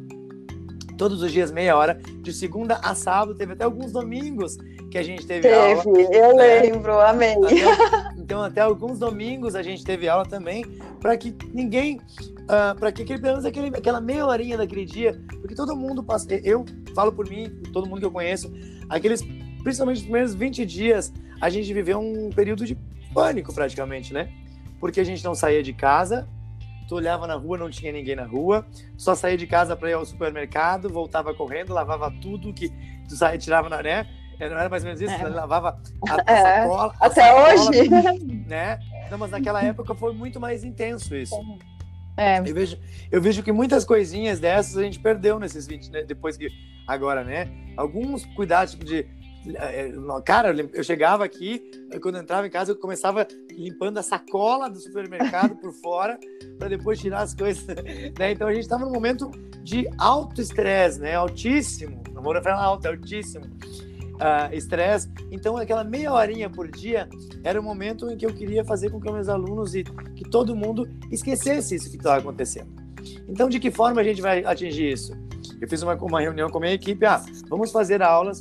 todos 1.00 1.22
os 1.22 1.32
dias 1.32 1.50
meia 1.50 1.74
hora, 1.74 1.98
de 2.20 2.30
segunda 2.30 2.74
a 2.82 2.94
sábado, 2.94 3.34
teve 3.34 3.54
até 3.54 3.64
alguns 3.64 3.90
domingos 3.90 4.58
que 4.90 4.98
a 4.98 5.02
gente 5.02 5.26
teve, 5.26 5.48
teve 5.48 5.54
aula. 5.54 5.82
Teve, 5.82 6.14
eu 6.14 6.36
né? 6.36 6.60
lembro, 6.60 7.00
amei. 7.00 7.32
Até, 7.36 8.12
então, 8.20 8.42
até 8.42 8.60
alguns 8.60 8.98
domingos 8.98 9.54
a 9.54 9.62
gente 9.62 9.82
teve 9.82 10.06
aula 10.10 10.26
também, 10.26 10.62
para 11.00 11.16
que 11.16 11.34
ninguém, 11.54 11.96
uh, 11.96 12.02
ah, 12.50 12.76
para 12.78 12.92
que 12.92 13.02
pelo 13.02 13.22
menos 13.22 13.46
aquele, 13.46 13.68
aquela 13.68 13.98
meia 13.98 14.26
horinha 14.26 14.58
daquele 14.58 14.84
dia, 14.84 15.18
porque 15.40 15.54
todo 15.54 15.74
mundo 15.74 16.04
passa, 16.04 16.26
eu 16.44 16.66
falo 16.94 17.10
por 17.10 17.26
mim, 17.26 17.48
todo 17.72 17.88
mundo 17.88 18.00
que 18.00 18.06
eu 18.06 18.10
conheço, 18.10 18.52
aqueles, 18.86 19.22
principalmente 19.62 19.96
os 19.96 20.02
primeiros 20.02 20.34
20 20.34 20.66
dias, 20.66 21.14
a 21.40 21.48
gente 21.48 21.72
viveu 21.72 21.98
um 21.98 22.28
período 22.28 22.66
de 22.66 22.76
pânico 23.14 23.54
praticamente, 23.54 24.12
né? 24.12 24.30
Porque 24.78 25.00
a 25.00 25.04
gente 25.04 25.24
não 25.24 25.34
saía 25.34 25.62
de 25.62 25.72
casa, 25.72 26.28
tu 26.90 26.96
olhava 26.96 27.24
na 27.24 27.36
rua, 27.36 27.56
não 27.56 27.70
tinha 27.70 27.92
ninguém 27.92 28.16
na 28.16 28.24
rua, 28.24 28.66
só 28.96 29.14
saía 29.14 29.36
de 29.36 29.46
casa 29.46 29.76
para 29.76 29.90
ir 29.90 29.92
ao 29.92 30.04
supermercado, 30.04 30.90
voltava 30.90 31.32
correndo, 31.32 31.72
lavava 31.72 32.12
tudo 32.20 32.52
que 32.52 32.68
tu 33.08 33.14
saía, 33.14 33.38
tirava 33.38 33.68
na, 33.68 33.80
né? 33.80 34.08
Não 34.40 34.58
era 34.58 34.68
mais 34.68 34.82
ou 34.82 34.88
menos 34.88 35.00
isso? 35.00 35.14
É. 35.14 35.28
Lavava 35.28 35.80
a, 36.08 36.14
a 36.14 36.24
é. 36.34 36.62
sacola. 36.62 36.94
Até 36.98 37.22
a 37.22 37.26
sacola, 37.26 37.70
hoje. 37.70 37.88
Né? 38.48 38.80
Não, 39.08 39.18
mas 39.18 39.30
naquela 39.30 39.62
época 39.62 39.94
foi 39.94 40.12
muito 40.12 40.40
mais 40.40 40.64
intenso 40.64 41.14
isso. 41.14 41.36
É. 42.16 42.40
Eu, 42.40 42.54
vejo, 42.54 42.78
eu 43.12 43.22
vejo 43.22 43.40
que 43.44 43.52
muitas 43.52 43.84
coisinhas 43.84 44.40
dessas 44.40 44.76
a 44.76 44.82
gente 44.82 44.98
perdeu 44.98 45.38
nesses 45.38 45.68
20, 45.68 45.92
né? 45.92 46.02
depois 46.02 46.36
que. 46.36 46.48
Agora, 46.88 47.22
né? 47.22 47.48
Alguns 47.76 48.24
cuidados, 48.34 48.72
tipo 48.72 48.84
de 48.84 48.96
é, 48.96 49.06
é, 49.06 49.06
cara, 50.24 50.54
eu 50.72 50.84
chegava 50.84 51.24
aqui, 51.24 51.70
quando 52.02 52.16
eu 52.16 52.22
entrava 52.22 52.46
em 52.46 52.50
casa, 52.50 52.72
eu 52.72 52.76
começava 52.76 53.26
limpando 53.50 53.98
a 53.98 54.02
sacola 54.02 54.68
do 54.68 54.78
supermercado 54.78 55.56
por 55.56 55.72
fora, 55.72 56.18
para 56.58 56.68
depois 56.68 56.98
tirar 56.98 57.22
as 57.22 57.34
coisas. 57.34 57.66
Né? 58.18 58.32
Então 58.32 58.48
a 58.48 58.52
gente 58.52 58.62
estava 58.62 58.84
num 58.84 58.92
momento 58.92 59.30
de 59.62 59.88
alto 59.98 60.40
estresse, 60.40 61.00
né? 61.00 61.14
Altíssimo. 61.14 62.02
Não 62.12 62.22
vou 62.22 62.34
falar 62.42 62.62
alto, 62.62 62.86
é 62.86 62.90
altíssimo. 62.90 63.44
Uh, 63.44 64.52
estresse. 64.52 65.08
Então, 65.30 65.56
aquela 65.56 65.82
meia 65.82 66.12
horinha 66.12 66.50
por 66.50 66.68
dia 66.68 67.08
era 67.42 67.58
o 67.58 67.62
momento 67.62 68.10
em 68.10 68.16
que 68.16 68.26
eu 68.26 68.34
queria 68.34 68.64
fazer 68.64 68.90
com 68.90 69.00
que 69.00 69.10
meus 69.10 69.28
alunos 69.28 69.74
e 69.74 69.84
que 70.14 70.28
todo 70.28 70.54
mundo 70.54 70.88
esquecesse 71.10 71.76
isso 71.76 71.90
que 71.90 71.96
estava 71.96 72.18
acontecendo. 72.18 72.68
Então, 73.26 73.48
de 73.48 73.58
que 73.58 73.70
forma 73.70 74.00
a 74.00 74.04
gente 74.04 74.20
vai 74.20 74.44
atingir 74.44 74.92
isso? 74.92 75.12
Eu 75.60 75.68
fiz 75.68 75.82
uma, 75.82 75.94
uma 75.94 76.20
reunião 76.20 76.50
com 76.50 76.58
a 76.58 76.60
minha 76.60 76.74
equipe. 76.74 77.06
Ah, 77.06 77.22
vamos 77.48 77.72
fazer 77.72 78.02
aulas 78.02 78.40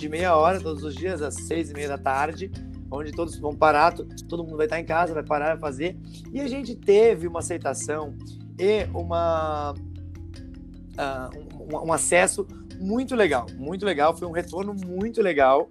de 0.00 0.08
meia 0.08 0.34
hora 0.34 0.58
todos 0.58 0.82
os 0.82 0.94
dias, 0.94 1.20
às 1.20 1.34
seis 1.34 1.70
e 1.70 1.74
meia 1.74 1.88
da 1.88 1.98
tarde, 1.98 2.50
onde 2.90 3.12
todos 3.12 3.38
vão 3.38 3.54
parar, 3.54 3.94
todo 4.28 4.42
mundo 4.42 4.56
vai 4.56 4.66
estar 4.66 4.80
em 4.80 4.84
casa, 4.84 5.12
vai 5.12 5.22
parar, 5.22 5.50
vai 5.50 5.58
fazer. 5.58 5.96
E 6.32 6.40
a 6.40 6.48
gente 6.48 6.74
teve 6.74 7.28
uma 7.28 7.40
aceitação 7.40 8.16
e 8.58 8.84
uma, 8.94 9.72
uh, 9.72 11.72
um, 11.72 11.88
um, 11.88 11.92
acesso 11.92 12.46
muito 12.80 13.14
legal, 13.14 13.46
muito 13.56 13.84
legal, 13.84 14.16
foi 14.16 14.26
um 14.26 14.32
retorno 14.32 14.74
muito 14.74 15.20
legal. 15.20 15.70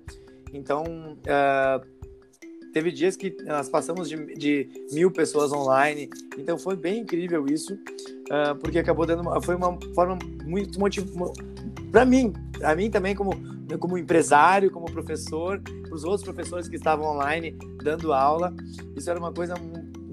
Então, 0.54 0.84
uh, 0.84 2.72
teve 2.72 2.92
dias 2.92 3.16
que 3.16 3.36
nós 3.44 3.68
passamos 3.68 4.08
de, 4.08 4.36
de, 4.36 4.70
mil 4.92 5.12
pessoas 5.12 5.52
online, 5.52 6.08
então 6.38 6.58
foi 6.58 6.76
bem 6.76 7.00
incrível 7.00 7.46
isso, 7.48 7.74
uh, 7.74 8.56
porque 8.60 8.78
acabou 8.78 9.08
dando 9.08 9.24
uma, 9.24 9.42
foi 9.42 9.56
uma 9.56 9.78
forma 9.96 10.20
muito 10.46 10.80
motivada 10.80 11.34
para 11.92 12.06
mim, 12.06 12.32
a 12.64 12.76
mim 12.76 12.92
também 12.92 13.16
como 13.16 13.59
como 13.78 13.98
empresário, 13.98 14.72
como 14.72 14.86
professor, 14.86 15.62
os 15.92 16.04
outros 16.04 16.24
professores 16.24 16.68
que 16.68 16.76
estavam 16.76 17.06
online 17.06 17.58
dando 17.84 18.14
aula. 18.14 18.54
Isso 18.96 19.10
era 19.10 19.20
uma 19.20 19.32
coisa, 19.32 19.56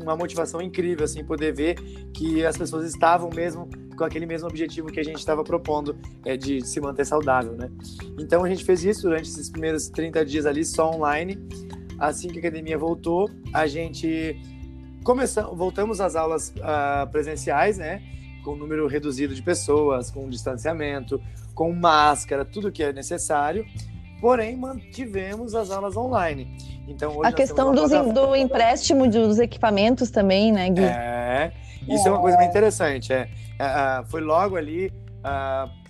uma 0.00 0.16
motivação 0.16 0.60
incrível, 0.60 1.04
assim, 1.04 1.24
poder 1.24 1.54
ver 1.54 1.74
que 2.12 2.44
as 2.44 2.56
pessoas 2.56 2.86
estavam 2.86 3.30
mesmo 3.34 3.68
com 3.96 4.04
aquele 4.04 4.26
mesmo 4.26 4.46
objetivo 4.46 4.88
que 4.88 5.00
a 5.00 5.02
gente 5.02 5.18
estava 5.18 5.42
propondo, 5.42 5.96
é, 6.24 6.36
de 6.36 6.64
se 6.66 6.80
manter 6.80 7.06
saudável, 7.06 7.54
né? 7.54 7.70
Então 8.18 8.44
a 8.44 8.48
gente 8.48 8.64
fez 8.64 8.84
isso 8.84 9.02
durante 9.02 9.28
esses 9.28 9.48
primeiros 9.48 9.88
30 9.88 10.24
dias 10.24 10.46
ali, 10.46 10.64
só 10.64 10.90
online. 10.90 11.38
Assim 11.98 12.28
que 12.28 12.36
a 12.36 12.40
academia 12.40 12.76
voltou, 12.76 13.30
a 13.54 13.66
gente 13.66 14.38
começamos, 15.02 15.56
voltamos 15.56 16.00
às 16.00 16.14
aulas 16.14 16.52
uh, 16.58 17.10
presenciais, 17.10 17.78
né? 17.78 18.02
Com 18.44 18.52
um 18.52 18.56
número 18.56 18.86
reduzido 18.86 19.34
de 19.34 19.42
pessoas, 19.42 20.10
com 20.10 20.28
distanciamento, 20.28 21.20
com 21.56 21.72
máscara, 21.72 22.44
tudo 22.44 22.70
que 22.70 22.82
é 22.84 22.92
necessário. 22.92 23.66
Porém, 24.20 24.56
mantivemos 24.56 25.54
as 25.54 25.70
aulas 25.70 25.96
online. 25.96 26.56
Então, 26.86 27.22
a 27.24 27.32
questão 27.32 27.74
dos, 27.74 27.90
do 27.90 28.36
empréstimo 28.36 29.08
dos 29.08 29.38
equipamentos 29.38 30.10
também, 30.10 30.52
né, 30.52 30.70
Gui? 30.70 30.84
É, 30.84 31.52
isso 31.88 32.06
é, 32.06 32.08
é 32.08 32.12
uma 32.12 32.20
coisa 32.20 32.36
bem 32.36 32.48
interessante. 32.48 33.12
É, 33.12 33.28
é, 33.58 34.04
foi 34.06 34.20
logo 34.20 34.56
ali, 34.56 34.92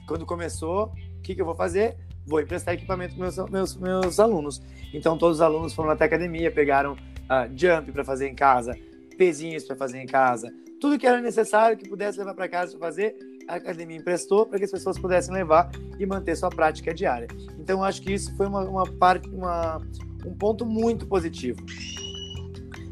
quando 0.08 0.24
começou, 0.24 0.92
o 1.18 1.22
que, 1.22 1.34
que 1.34 1.40
eu 1.42 1.44
vou 1.46 1.54
fazer? 1.54 1.96
Vou 2.26 2.40
emprestar 2.40 2.74
equipamento 2.74 3.14
para 3.14 3.24
meus, 3.24 3.50
meus, 3.50 3.76
meus 3.76 4.18
alunos. 4.18 4.62
Então, 4.94 5.18
todos 5.18 5.38
os 5.38 5.42
alunos 5.42 5.74
foram 5.74 5.90
até 5.90 6.04
a 6.04 6.06
academia, 6.06 6.50
pegaram 6.50 6.94
uh, 6.94 7.50
jump 7.54 7.92
para 7.92 8.04
fazer 8.04 8.28
em 8.28 8.34
casa, 8.34 8.74
pezinhos 9.18 9.64
para 9.64 9.76
fazer 9.76 10.00
em 10.00 10.06
casa, 10.06 10.52
tudo 10.80 10.98
que 10.98 11.06
era 11.06 11.20
necessário 11.20 11.76
que 11.76 11.88
pudesse 11.88 12.18
levar 12.18 12.34
para 12.34 12.48
casa 12.48 12.72
para 12.72 12.80
fazer, 12.80 13.16
a 13.48 13.56
academia 13.56 13.96
emprestou 13.96 14.46
para 14.46 14.58
que 14.58 14.64
as 14.64 14.70
pessoas 14.70 14.98
pudessem 14.98 15.32
levar 15.32 15.70
e 15.98 16.06
manter 16.06 16.36
sua 16.36 16.50
prática 16.50 16.92
diária. 16.92 17.28
Então, 17.58 17.82
acho 17.82 18.02
que 18.02 18.12
isso 18.12 18.34
foi 18.36 18.46
uma, 18.46 18.62
uma 18.62 18.86
parte, 18.86 19.28
uma, 19.28 19.80
um 20.24 20.34
ponto 20.34 20.66
muito 20.66 21.06
positivo. 21.06 21.64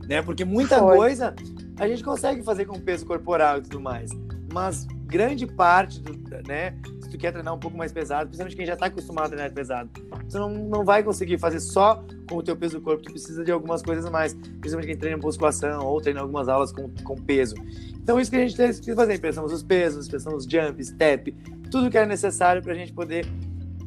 Né? 0.08 0.22
Porque 0.22 0.44
muita 0.44 0.78
foi. 0.78 0.96
coisa 0.96 1.34
a 1.78 1.88
gente 1.88 2.04
consegue 2.04 2.42
fazer 2.42 2.66
com 2.66 2.78
peso 2.78 3.04
corporal 3.04 3.58
e 3.58 3.62
tudo 3.62 3.80
mais, 3.80 4.10
mas 4.52 4.86
grande 5.06 5.46
parte 5.46 6.00
do, 6.00 6.12
né, 6.46 6.76
tu 7.14 7.18
quer 7.18 7.30
treinar 7.30 7.54
um 7.54 7.58
pouco 7.58 7.76
mais 7.76 7.92
pesado, 7.92 8.26
principalmente 8.26 8.56
quem 8.56 8.66
já 8.66 8.74
está 8.74 8.86
acostumado 8.86 9.26
a 9.26 9.28
treinar 9.28 9.52
pesado, 9.52 9.88
tu 10.28 10.38
não, 10.38 10.50
não 10.50 10.84
vai 10.84 11.02
conseguir 11.02 11.38
fazer 11.38 11.60
só 11.60 12.04
com 12.28 12.36
o 12.36 12.42
teu 12.42 12.56
peso 12.56 12.78
do 12.78 12.84
corpo, 12.84 13.04
tu 13.04 13.12
precisa 13.12 13.44
de 13.44 13.52
algumas 13.52 13.82
coisas 13.82 14.10
mais, 14.10 14.34
principalmente 14.34 14.88
quem 14.88 14.96
treina 14.96 15.16
musculação 15.16 15.86
ou 15.86 16.00
treina 16.00 16.20
algumas 16.20 16.48
aulas 16.48 16.72
com, 16.72 16.90
com 17.04 17.14
peso. 17.14 17.54
Então, 17.94 18.18
isso 18.18 18.30
que 18.30 18.36
a 18.36 18.40
gente 18.40 18.56
tem 18.56 18.72
que 18.72 18.94
fazer, 18.94 19.18
pensamos 19.20 19.52
os 19.52 19.62
pesos, 19.62 20.08
pensamos 20.08 20.44
jump, 20.44 20.84
step, 20.84 21.32
tudo 21.70 21.88
que 21.88 21.96
é 21.96 22.04
necessário 22.04 22.60
para 22.60 22.72
a 22.72 22.76
gente 22.76 22.92
poder 22.92 23.26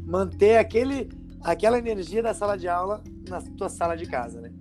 manter 0.06 0.58
aquele, 0.58 1.10
aquela 1.44 1.78
energia 1.78 2.24
da 2.24 2.34
sala 2.34 2.58
de 2.58 2.70
aula 2.70 3.04
na 3.30 3.42
tua 3.42 3.68
sala 3.68 3.98
de 3.98 4.06
casa, 4.06 4.40
né? 4.40 4.52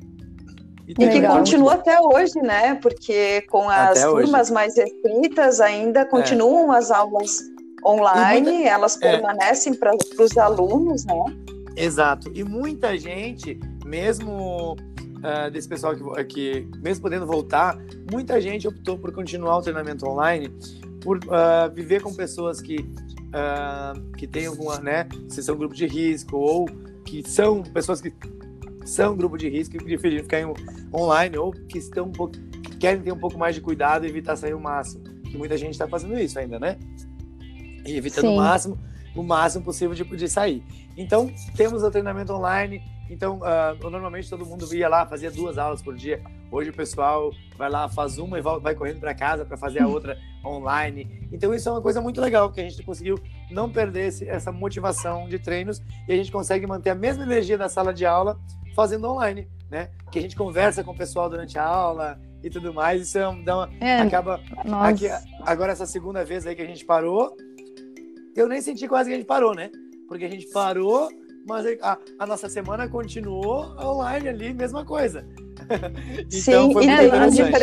E, 0.89 0.93
e 0.93 0.95
que 0.95 1.21
continua 1.27 1.75
até 1.75 2.01
hoje, 2.01 2.41
né? 2.41 2.77
Porque 2.77 3.43
com 3.43 3.69
as 3.69 3.99
até 3.99 4.09
turmas 4.09 4.47
hoje. 4.49 4.53
mais 4.53 4.77
restritas 4.77 5.61
ainda 5.61 6.05
continuam 6.05 6.73
é. 6.73 6.79
as 6.79 6.91
aulas 6.93 7.41
online, 7.87 8.51
muita... 8.51 8.69
elas 8.69 9.01
é. 9.01 9.13
permanecem 9.13 9.73
é. 9.73 9.77
para 9.77 9.95
os 10.19 10.37
alunos, 10.37 11.05
né? 11.05 11.15
Exato. 11.77 12.31
E 12.35 12.43
muita 12.43 12.97
gente, 12.99 13.61
mesmo 13.85 14.73
uh, 14.73 15.51
desse 15.51 15.69
pessoal 15.69 15.95
que, 15.95 16.25
que, 16.25 16.69
mesmo 16.83 17.03
podendo 17.03 17.27
voltar, 17.27 17.79
muita 18.11 18.41
gente 18.41 18.67
optou 18.67 18.99
por 18.99 19.13
continuar 19.13 19.59
o 19.59 19.63
treinamento 19.63 20.09
online, 20.09 20.49
por 21.03 21.19
uh, 21.19 21.73
viver 21.75 22.03
com 22.03 22.15
pessoas 22.15 22.61
que, 22.61 22.79
uh, 22.81 24.13
que 24.17 24.27
têm 24.27 24.47
alguma, 24.47 24.79
né, 24.79 25.07
se 25.29 25.43
são 25.43 25.57
grupo 25.57 25.75
de 25.75 25.87
risco 25.87 26.37
ou 26.37 26.67
que 27.05 27.23
são 27.29 27.63
pessoas 27.63 28.01
que 28.01 28.13
são 28.85 29.17
grupo 29.17 29.37
de 29.37 29.49
risco 29.49 29.77
e 29.77 29.83
preferiram 29.83 30.23
ficar 30.23 30.41
em, 30.41 30.55
online 30.95 31.37
ou 31.37 31.53
que 31.53 31.79
estão 31.79 32.07
um 32.07 32.13
pouco, 32.13 32.35
que 32.63 32.77
querem 32.77 33.03
ter 33.03 33.13
um 33.13 33.19
pouco 33.19 33.39
mais 33.39 33.55
de 33.55 33.61
cuidado 33.61 34.07
e 34.07 34.09
evitar 34.09 34.37
sair 34.37 34.55
o 34.55 34.61
máximo. 34.61 35.05
Que 35.25 35.37
muita 35.37 35.57
gente 35.57 35.73
está 35.73 35.89
fazendo 35.89 36.17
isso 36.19 36.39
ainda, 36.39 36.59
né? 36.59 36.79
E 37.87 37.97
evitando 37.97 38.31
o 38.31 38.37
máximo, 38.37 38.79
o 39.15 39.23
máximo 39.23 39.65
possível 39.65 39.95
de, 39.95 40.05
de 40.05 40.29
sair. 40.29 40.63
Então, 40.97 41.31
temos 41.57 41.83
o 41.83 41.91
treinamento 41.91 42.33
online, 42.33 42.83
então, 43.09 43.39
uh, 43.39 43.91
normalmente 43.91 44.29
todo 44.29 44.45
mundo 44.45 44.73
ia 44.75 44.89
lá, 44.89 45.07
fazia 45.07 45.31
duas 45.31 45.59
aulas 45.59 45.81
por 45.81 45.95
dia. 45.95 46.23
Hoje 46.51 46.71
o 46.71 46.73
pessoal 46.73 47.31
vai 47.57 47.71
lá, 47.71 47.89
faz 47.89 48.19
uma 48.19 48.39
e 48.39 48.43
vai 48.43 48.75
correndo 48.75 49.01
para 49.01 49.15
casa 49.15 49.45
para 49.45 49.57
fazer 49.57 49.81
a 49.81 49.87
outra 49.87 50.19
online. 50.45 51.29
Então, 51.33 51.55
isso 51.55 51.69
é 51.69 51.73
uma 51.73 51.83
coisa 51.83 52.01
muito 52.01 52.21
legal, 52.21 52.51
que 52.51 52.61
a 52.61 52.69
gente 52.69 52.83
conseguiu 52.83 53.17
não 53.51 53.71
perder 53.71 54.09
esse, 54.09 54.29
essa 54.29 54.51
motivação 54.51 55.29
de 55.29 55.39
treinos 55.39 55.81
e 56.09 56.13
a 56.13 56.17
gente 56.17 56.33
consegue 56.33 56.67
manter 56.67 56.91
a 56.91 56.95
mesma 56.95 57.23
energia 57.23 57.57
da 57.57 57.69
sala 57.69 57.95
de 57.95 58.05
aula 58.05 58.39
fazendo 58.75 59.09
online, 59.09 59.49
né? 59.71 59.91
Que 60.11 60.19
a 60.19 60.23
gente 60.23 60.37
conversa 60.37 60.85
com 60.85 60.91
o 60.91 60.97
pessoal 60.97 61.31
durante 61.31 61.59
a 61.59 61.65
aula 61.65 62.21
e 62.43 62.51
tudo 62.51 62.75
mais. 62.75 63.03
Isso 63.03 63.19
é, 63.19 63.43
dá 63.43 63.57
uma, 63.57 63.71
é, 63.81 64.01
acaba. 64.01 64.41
Aqui, 64.83 65.07
agora, 65.43 65.73
essa 65.73 65.87
segunda 65.87 66.25
vez 66.25 66.47
aí 66.47 66.55
que 66.55 66.63
a 66.63 66.67
gente 66.67 66.85
parou, 66.85 67.37
eu 68.37 68.49
nem 68.49 68.61
senti 68.61 68.87
quase 68.87 69.09
que 69.09 69.15
a 69.15 69.19
gente 69.19 69.27
parou, 69.27 69.55
né? 69.55 69.71
Porque 70.09 70.25
a 70.25 70.31
gente 70.31 70.47
parou 70.49 71.09
mas 71.47 71.65
a, 71.81 71.97
a 72.19 72.27
nossa 72.27 72.49
semana 72.49 72.89
continuou 72.89 73.73
online 73.81 74.29
ali, 74.29 74.53
mesma 74.53 74.85
coisa. 74.85 75.25
então, 76.19 76.29
Sim, 76.29 76.73
foi 76.73 76.87
muito 76.87 76.91
é, 76.91 77.19
a, 77.19 77.29
gente, 77.29 77.57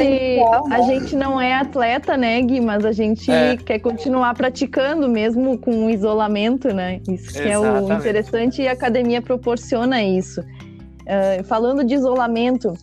a 0.71 0.81
gente 0.81 1.15
não 1.17 1.39
é 1.39 1.53
atleta, 1.53 2.15
né, 2.15 2.41
Gui? 2.41 2.61
Mas 2.61 2.85
a 2.85 2.93
gente 2.93 3.29
é. 3.29 3.57
quer 3.57 3.79
continuar 3.79 4.33
praticando, 4.35 5.09
mesmo 5.09 5.57
com 5.57 5.85
o 5.85 5.89
isolamento, 5.89 6.73
né? 6.73 7.01
Isso 7.09 7.33
que 7.33 7.49
Exatamente. 7.49 7.91
é 7.91 7.95
o 7.95 7.99
interessante 7.99 8.61
e 8.61 8.67
a 8.69 8.71
academia 8.71 9.21
proporciona 9.21 10.01
isso. 10.01 10.39
Uh, 10.41 11.43
falando 11.43 11.83
de 11.83 11.93
isolamento, 11.93 12.73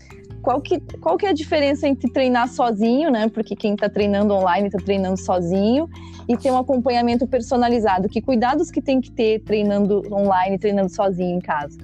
qual 0.43 0.61
que, 0.61 0.81
qual 1.01 1.17
que 1.17 1.27
é 1.27 1.31
a 1.31 1.33
diferença 1.33 1.87
entre 1.87 2.11
treinar 2.11 2.49
sozinho, 2.49 3.11
né? 3.11 3.29
Porque 3.29 3.55
quem 3.55 3.75
está 3.75 3.89
treinando 3.89 4.35
online 4.35 4.69
está 4.69 4.79
treinando 4.79 5.19
sozinho 5.19 5.89
e 6.29 6.37
ter 6.37 6.51
um 6.51 6.59
acompanhamento 6.59 7.27
personalizado. 7.27 8.09
Que 8.09 8.21
cuidados 8.21 8.71
que 8.71 8.81
tem 8.81 9.01
que 9.01 9.11
ter 9.11 9.41
treinando 9.41 10.03
online, 10.13 10.59
treinando 10.59 10.89
sozinho 10.89 11.37
em 11.37 11.41
casa? 11.41 11.79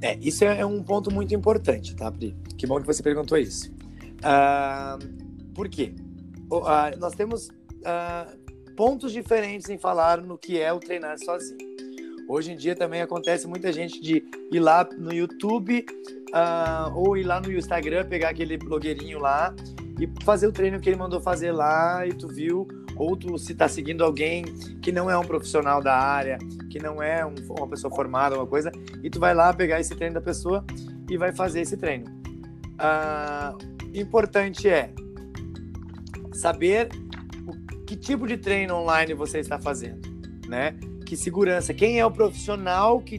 É, 0.00 0.18
isso 0.20 0.44
é, 0.44 0.60
é 0.60 0.66
um 0.66 0.82
ponto 0.82 1.12
muito 1.12 1.34
importante, 1.34 1.94
tá, 1.94 2.10
Pri? 2.10 2.36
Que 2.56 2.66
bom 2.66 2.80
que 2.80 2.86
você 2.86 3.02
perguntou 3.02 3.38
isso. 3.38 3.72
Uh, 4.18 5.52
por 5.54 5.68
quê? 5.68 5.94
Uh, 6.50 6.98
nós 6.98 7.14
temos 7.14 7.48
uh, 7.48 8.72
pontos 8.76 9.12
diferentes 9.12 9.70
em 9.70 9.78
falar 9.78 10.20
no 10.20 10.36
que 10.36 10.60
é 10.60 10.72
o 10.72 10.78
treinar 10.78 11.18
sozinho. 11.18 11.72
Hoje 12.28 12.52
em 12.52 12.56
dia 12.56 12.74
também 12.74 13.00
acontece 13.00 13.46
muita 13.46 13.72
gente 13.72 14.00
de 14.00 14.24
ir 14.50 14.60
lá 14.60 14.88
no 14.96 15.12
YouTube 15.12 15.84
uh, 16.32 16.92
ou 16.94 17.16
ir 17.16 17.24
lá 17.24 17.40
no 17.40 17.52
Instagram, 17.52 18.06
pegar 18.06 18.30
aquele 18.30 18.56
blogueirinho 18.56 19.18
lá 19.18 19.54
e 20.00 20.10
fazer 20.24 20.46
o 20.46 20.52
treino 20.52 20.80
que 20.80 20.88
ele 20.88 20.96
mandou 20.96 21.20
fazer 21.20 21.52
lá 21.52 22.06
e 22.06 22.12
tu 22.12 22.26
viu, 22.26 22.66
ou 22.96 23.16
tu 23.16 23.38
se 23.38 23.54
tá 23.54 23.68
seguindo 23.68 24.02
alguém 24.02 24.44
que 24.80 24.90
não 24.90 25.10
é 25.10 25.16
um 25.16 25.24
profissional 25.24 25.82
da 25.82 25.96
área, 25.96 26.38
que 26.70 26.78
não 26.78 27.02
é 27.02 27.24
um, 27.24 27.34
uma 27.50 27.68
pessoa 27.68 27.94
formada, 27.94 28.36
uma 28.36 28.46
coisa, 28.46 28.72
e 29.02 29.10
tu 29.10 29.20
vai 29.20 29.34
lá 29.34 29.52
pegar 29.52 29.80
esse 29.80 29.94
treino 29.94 30.14
da 30.14 30.20
pessoa 30.20 30.64
e 31.08 31.16
vai 31.16 31.32
fazer 31.32 31.60
esse 31.60 31.76
treino. 31.76 32.06
Uh, 32.80 33.72
importante 33.94 34.68
é 34.68 34.92
saber 36.32 36.88
o, 37.46 37.84
que 37.84 37.96
tipo 37.96 38.26
de 38.26 38.36
treino 38.36 38.74
online 38.74 39.14
você 39.14 39.38
está 39.38 39.58
fazendo, 39.58 40.08
né? 40.48 40.74
Que 41.06 41.16
segurança, 41.16 41.74
quem 41.74 42.00
é 42.00 42.06
o 42.06 42.10
profissional 42.10 43.00
que, 43.02 43.18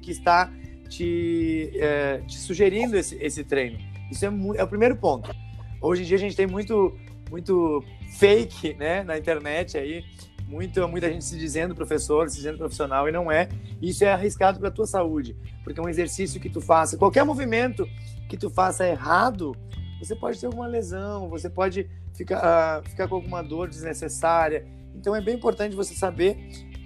que 0.00 0.10
está 0.10 0.50
te, 0.88 1.70
é, 1.74 2.18
te 2.26 2.36
sugerindo 2.38 2.96
esse, 2.96 3.16
esse 3.16 3.44
treino. 3.44 3.78
Isso 4.10 4.24
é, 4.24 4.28
é 4.56 4.62
o 4.62 4.68
primeiro 4.68 4.96
ponto. 4.96 5.34
Hoje 5.80 6.02
em 6.02 6.04
dia 6.06 6.16
a 6.16 6.20
gente 6.20 6.36
tem 6.36 6.46
muito, 6.46 6.96
muito 7.30 7.84
fake 8.18 8.74
né, 8.74 9.02
na 9.02 9.18
internet 9.18 9.76
aí, 9.76 10.04
muito, 10.46 10.86
muita 10.88 11.10
gente 11.10 11.24
se 11.24 11.38
dizendo 11.38 11.74
professor, 11.74 12.28
se 12.28 12.36
dizendo 12.36 12.58
profissional 12.58 13.08
e 13.08 13.12
não 13.12 13.30
é. 13.30 13.48
Isso 13.82 14.04
é 14.04 14.12
arriscado 14.12 14.58
para 14.58 14.68
a 14.68 14.72
tua 14.72 14.86
saúde, 14.86 15.36
porque 15.62 15.80
um 15.80 15.88
exercício 15.88 16.40
que 16.40 16.48
tu 16.48 16.60
faça, 16.60 16.96
qualquer 16.96 17.24
movimento 17.24 17.88
que 18.28 18.36
tu 18.36 18.48
faça 18.48 18.86
errado, 18.86 19.52
você 19.98 20.14
pode 20.14 20.38
ter 20.38 20.46
alguma 20.46 20.66
lesão, 20.66 21.28
você 21.28 21.48
pode 21.48 21.88
ficar, 22.14 22.80
uh, 22.82 22.88
ficar 22.88 23.08
com 23.08 23.16
alguma 23.16 23.42
dor 23.42 23.68
desnecessária. 23.68 24.66
Então 24.94 25.14
é 25.14 25.20
bem 25.20 25.34
importante 25.34 25.74
você 25.74 25.94
saber 25.94 26.36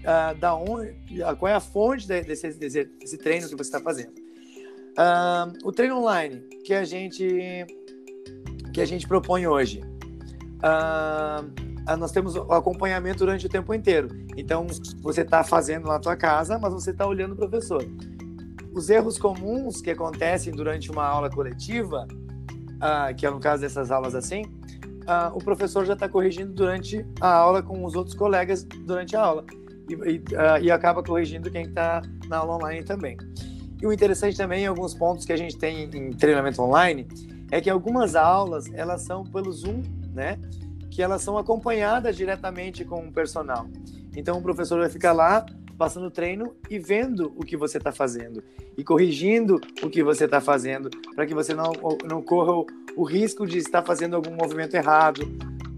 uh, 0.08 0.34
da 0.38 0.54
onde, 0.54 1.22
uh, 1.22 1.36
qual 1.36 1.52
é 1.52 1.54
a 1.54 1.60
fonte 1.60 2.08
desse, 2.08 2.50
desse, 2.54 2.84
desse 2.84 3.18
treino 3.18 3.46
que 3.48 3.54
você 3.54 3.68
está 3.68 3.80
fazendo. 3.80 4.12
Uh, 4.96 5.52
o 5.62 5.70
treino 5.70 5.98
online 5.98 6.40
que 6.64 6.72
a 6.72 6.84
gente 6.84 7.66
que 8.72 8.80
a 8.80 8.86
gente 8.86 9.08
propõe 9.08 9.46
hoje, 9.46 9.80
nós 11.98 12.12
temos 12.12 12.36
o 12.36 12.52
acompanhamento 12.52 13.20
durante 13.20 13.46
o 13.46 13.48
tempo 13.48 13.74
inteiro. 13.74 14.08
Então 14.36 14.66
você 15.00 15.22
está 15.22 15.42
fazendo 15.42 15.88
na 15.88 15.98
tua 15.98 16.16
casa, 16.16 16.58
mas 16.58 16.72
você 16.72 16.90
está 16.90 17.04
olhando 17.06 17.32
o 17.32 17.36
professor. 17.36 17.82
Os 18.72 18.88
erros 18.88 19.18
comuns 19.18 19.80
que 19.80 19.90
acontecem 19.90 20.52
durante 20.52 20.92
uma 20.92 21.04
aula 21.04 21.28
coletiva, 21.28 22.06
que 23.16 23.26
é 23.26 23.30
no 23.30 23.40
caso 23.40 23.62
dessas 23.62 23.90
aulas 23.90 24.14
assim, 24.14 24.42
uh, 24.42 25.34
o 25.34 25.38
professor 25.38 25.84
já 25.84 25.94
está 25.94 26.08
corrigindo 26.08 26.52
durante 26.52 27.04
a 27.20 27.32
aula 27.32 27.62
com 27.62 27.84
os 27.84 27.96
outros 27.96 28.14
colegas 28.14 28.62
durante 28.62 29.16
a 29.16 29.22
aula 29.22 29.44
e, 29.88 29.94
uh, 29.94 30.62
e 30.62 30.70
acaba 30.70 31.02
corrigindo 31.02 31.50
quem 31.50 31.62
está 31.62 32.02
na 32.28 32.38
aula 32.38 32.56
online 32.56 32.84
também. 32.84 33.16
E 33.80 33.86
o 33.86 33.92
interessante 33.92 34.36
também, 34.36 34.66
alguns 34.66 34.94
pontos 34.94 35.24
que 35.24 35.32
a 35.32 35.36
gente 35.36 35.56
tem 35.56 35.84
em 35.84 36.10
treinamento 36.10 36.60
online, 36.60 37.06
é 37.50 37.60
que 37.60 37.70
algumas 37.70 38.16
aulas 38.16 38.66
elas 38.74 39.02
são 39.02 39.24
pelo 39.24 39.52
Zoom, 39.52 39.82
né? 40.12 40.38
Que 40.90 41.02
elas 41.02 41.22
são 41.22 41.38
acompanhadas 41.38 42.16
diretamente 42.16 42.84
com 42.84 43.06
o 43.06 43.12
personal. 43.12 43.66
Então 44.16 44.38
o 44.38 44.42
professor 44.42 44.80
vai 44.80 44.88
ficar 44.88 45.12
lá 45.12 45.46
passando 45.78 46.10
treino 46.10 46.56
e 46.68 46.76
vendo 46.78 47.32
o 47.36 47.44
que 47.44 47.56
você 47.56 47.78
está 47.78 47.92
fazendo 47.92 48.42
e 48.76 48.82
corrigindo 48.82 49.60
o 49.80 49.88
que 49.88 50.02
você 50.02 50.24
está 50.24 50.40
fazendo 50.40 50.90
para 51.14 51.24
que 51.24 51.32
você 51.32 51.54
não, 51.54 51.72
não 52.04 52.20
corra 52.20 52.52
o, 52.52 52.66
o 52.96 53.04
risco 53.04 53.46
de 53.46 53.58
estar 53.58 53.82
fazendo 53.82 54.16
algum 54.16 54.34
movimento 54.34 54.74
errado 54.74 55.22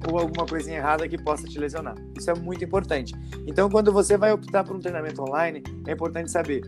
ou 0.09 0.19
alguma 0.19 0.47
coisinha 0.47 0.79
errada 0.79 1.09
que 1.09 1.19
possa 1.19 1.47
te 1.47 1.59
lesionar. 1.59 1.95
Isso 2.17 2.31
é 2.31 2.35
muito 2.35 2.65
importante. 2.65 3.15
Então, 3.47 3.69
quando 3.69 3.93
você 3.93 4.17
vai 4.17 4.33
optar 4.33 4.65
por 4.65 4.77
um 4.77 4.81
treinamento 4.81 5.23
online, 5.23 5.63
é 5.87 5.93
importante 5.93 6.31
saber 6.31 6.63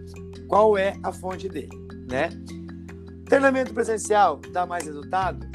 qual 0.48 0.76
é 0.76 0.94
a 1.02 1.12
fonte 1.12 1.48
dele, 1.48 1.70
né? 2.10 2.28
Treinamento 3.26 3.72
presencial 3.72 4.40
dá 4.52 4.66
mais 4.66 4.84
resultado? 4.84 5.46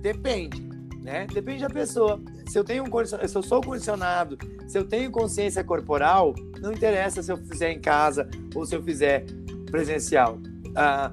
Depende, 0.00 0.60
né? 1.00 1.26
Depende 1.32 1.62
da 1.62 1.70
pessoa. 1.70 2.20
Se 2.48 2.58
eu 2.58 2.64
tenho 2.64 2.84
um 2.84 3.04
se 3.04 3.36
eu 3.36 3.42
sou 3.42 3.60
condicionado, 3.60 4.36
se 4.66 4.78
eu 4.78 4.84
tenho 4.84 5.10
consciência 5.10 5.62
corporal, 5.62 6.34
não 6.60 6.72
interessa 6.72 7.22
se 7.22 7.30
eu 7.30 7.36
fizer 7.36 7.70
em 7.70 7.80
casa 7.80 8.28
ou 8.54 8.64
se 8.64 8.74
eu 8.74 8.82
fizer 8.82 9.24
presencial. 9.70 10.38
Ah, 10.74 11.12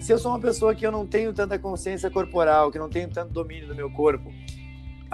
se 0.00 0.12
eu 0.12 0.18
sou 0.18 0.32
uma 0.32 0.40
pessoa 0.40 0.74
que 0.74 0.86
eu 0.86 0.92
não 0.92 1.06
tenho 1.06 1.32
tanta 1.32 1.58
consciência 1.58 2.10
corporal, 2.10 2.70
que 2.70 2.78
não 2.78 2.90
tenho 2.90 3.08
tanto 3.10 3.32
domínio 3.32 3.66
do 3.66 3.74
meu 3.74 3.90
corpo, 3.90 4.30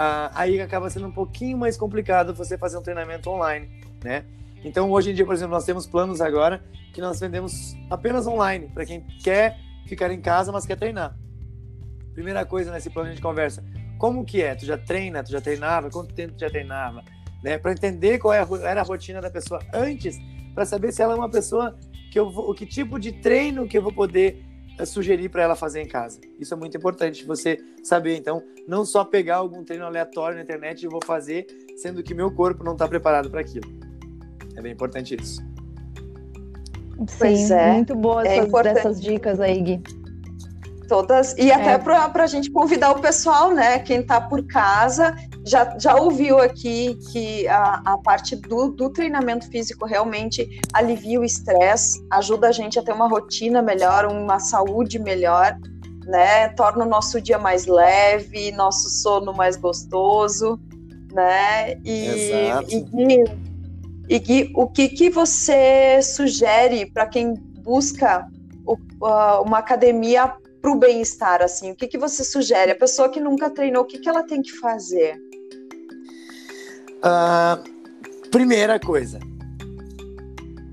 ah, 0.03 0.31
aí 0.35 0.59
acaba 0.59 0.89
sendo 0.89 1.09
um 1.09 1.13
pouquinho 1.13 1.59
mais 1.59 1.77
complicado 1.77 2.35
você 2.35 2.57
fazer 2.57 2.79
um 2.79 2.81
treinamento 2.81 3.29
online, 3.29 3.69
né? 4.03 4.25
Então, 4.65 4.91
hoje 4.91 5.11
em 5.11 5.15
dia, 5.15 5.27
por 5.27 5.35
exemplo, 5.35 5.53
nós 5.53 5.67
temos 5.67 5.87
planos 5.87 6.23
agora 6.23 6.65
que 6.95 7.03
nós 7.03 7.21
vendemos 7.21 7.77
apenas 7.91 8.27
online, 8.27 8.67
para 8.73 8.87
quem 8.87 9.03
quer 9.23 9.59
ficar 9.87 10.11
em 10.11 10.19
casa, 10.19 10.51
mas 10.51 10.65
quer 10.65 10.77
treinar. 10.77 11.15
Primeira 12.15 12.47
coisa 12.47 12.73
nesse 12.73 12.89
plano 12.89 13.11
a 13.11 13.13
gente 13.13 13.21
conversa, 13.21 13.63
como 13.99 14.25
que 14.25 14.41
é? 14.41 14.55
Tu 14.55 14.65
já 14.65 14.79
treina? 14.79 15.23
Tu 15.23 15.33
já 15.33 15.41
treinava? 15.43 15.91
Quanto 15.91 16.15
tempo 16.15 16.33
tu 16.33 16.41
já 16.41 16.49
treinava? 16.49 17.05
Né? 17.45 17.59
Para 17.59 17.73
entender 17.73 18.19
qual 18.19 18.33
é 18.33 18.43
era 18.63 18.81
a 18.81 18.85
rotina 18.85 19.21
da 19.21 19.31
pessoa 19.31 19.61
antes, 19.71 20.19
para 20.55 20.65
saber 20.65 20.93
se 20.93 21.03
ela 21.03 21.13
é 21.13 21.17
uma 21.17 21.29
pessoa 21.29 21.77
que 22.11 22.19
eu 22.19 22.31
vou, 22.31 22.55
que 22.55 22.65
tipo 22.65 22.99
de 22.99 23.13
treino 23.13 23.69
que 23.69 23.77
eu 23.77 23.83
vou 23.83 23.93
poder 23.93 24.47
sugerir 24.87 25.29
para 25.29 25.43
ela 25.43 25.57
fazer 25.57 25.81
em 25.81 25.87
casa. 25.87 26.21
Isso 26.39 26.53
é 26.55 26.57
muito 26.57 26.77
importante 26.77 27.25
você 27.25 27.59
saber. 27.83 28.17
Então, 28.17 28.43
não 28.67 28.85
só 28.85 29.05
pegar 29.05 29.37
algum 29.37 29.65
treino 29.65 29.85
aleatório 29.85 30.37
na 30.37 30.43
internet 30.43 30.83
e 30.83 30.89
vou 30.89 31.01
fazer, 31.05 31.47
sendo 31.77 32.03
que 32.03 32.15
meu 32.15 32.31
corpo 32.31 32.65
não 32.65 32.73
está 32.73 32.87
preparado 32.89 33.31
para 33.31 33.41
aquilo. 33.41 33.71
É 34.57 34.63
bem 34.63 34.73
importante 34.73 35.15
isso. 35.21 35.41
Sim, 37.07 37.17
pois 37.19 37.51
é. 37.51 37.73
muito 37.73 37.95
boas 37.95 38.27
é 38.27 38.39
essas, 38.39 39.01
dicas 39.01 39.41
aí, 39.41 39.61
Gui. 39.61 39.83
Todas, 40.91 41.37
e 41.39 41.53
até 41.53 41.75
é. 41.75 41.79
para 41.79 42.25
a 42.25 42.27
gente 42.27 42.51
convidar 42.51 42.91
o 42.91 42.99
pessoal, 43.01 43.53
né? 43.53 43.79
Quem 43.79 44.01
está 44.01 44.21
por 44.21 44.45
casa 44.45 45.15
já, 45.47 45.79
já 45.79 45.95
ouviu 45.95 46.41
aqui 46.41 46.99
que 47.13 47.47
a, 47.47 47.81
a 47.85 47.99
parte 47.99 48.35
do, 48.35 48.71
do 48.71 48.91
treinamento 48.91 49.49
físico 49.49 49.87
realmente 49.87 50.61
alivia 50.73 51.21
o 51.21 51.25
estresse, 51.25 52.05
ajuda 52.11 52.49
a 52.49 52.53
gente 52.53 52.77
a 52.77 52.83
ter 52.83 52.91
uma 52.91 53.07
rotina 53.07 53.63
melhor, 53.63 54.05
uma 54.07 54.41
saúde 54.41 54.99
melhor, 54.99 55.57
né? 56.07 56.49
Torna 56.49 56.85
o 56.85 56.89
nosso 56.89 57.21
dia 57.21 57.39
mais 57.39 57.67
leve, 57.67 58.51
nosso 58.51 58.91
sono 58.91 59.33
mais 59.33 59.55
gostoso, 59.55 60.59
né? 61.13 61.75
E, 61.85 62.07
Exato. 62.33 62.67
e, 62.69 63.25
e 64.09 64.19
Gui, 64.19 64.53
o 64.57 64.67
que, 64.67 64.89
que 64.89 65.09
você 65.09 66.03
sugere 66.03 66.91
para 66.91 67.07
quem 67.07 67.35
busca 67.63 68.27
uma 69.45 69.59
academia 69.59 70.35
para 70.61 70.71
o 70.71 70.79
bem-estar, 70.79 71.43
assim? 71.43 71.71
O 71.71 71.77
que, 71.77 71.89
que 71.89 71.99
você 71.99 72.23
sugere? 72.23 72.73
A 72.73 72.77
pessoa 72.77 73.09
que 73.09 73.21
nunca 73.21 73.51
treinou, 73.51 73.83
o 73.83 73.87
que, 73.87 73.99
que 73.99 74.09
ela 74.09 74.23
tem 74.23 74.43
que 74.43 74.53
fazer? 74.53 75.21
Uh, 76.99 78.29
primeira 78.31 78.79
coisa, 78.79 79.19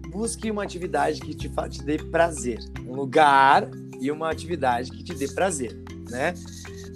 busque 0.09 0.51
uma 0.51 0.63
atividade 0.63 1.21
que 1.21 1.33
te, 1.33 1.49
te 1.69 1.83
dê 1.83 1.97
prazer. 1.97 2.59
Um 2.85 2.95
lugar 2.95 3.69
e 3.99 4.11
uma 4.11 4.29
atividade 4.29 4.91
que 4.91 5.03
te 5.03 5.13
dê 5.13 5.27
prazer, 5.27 5.77
né? 6.09 6.33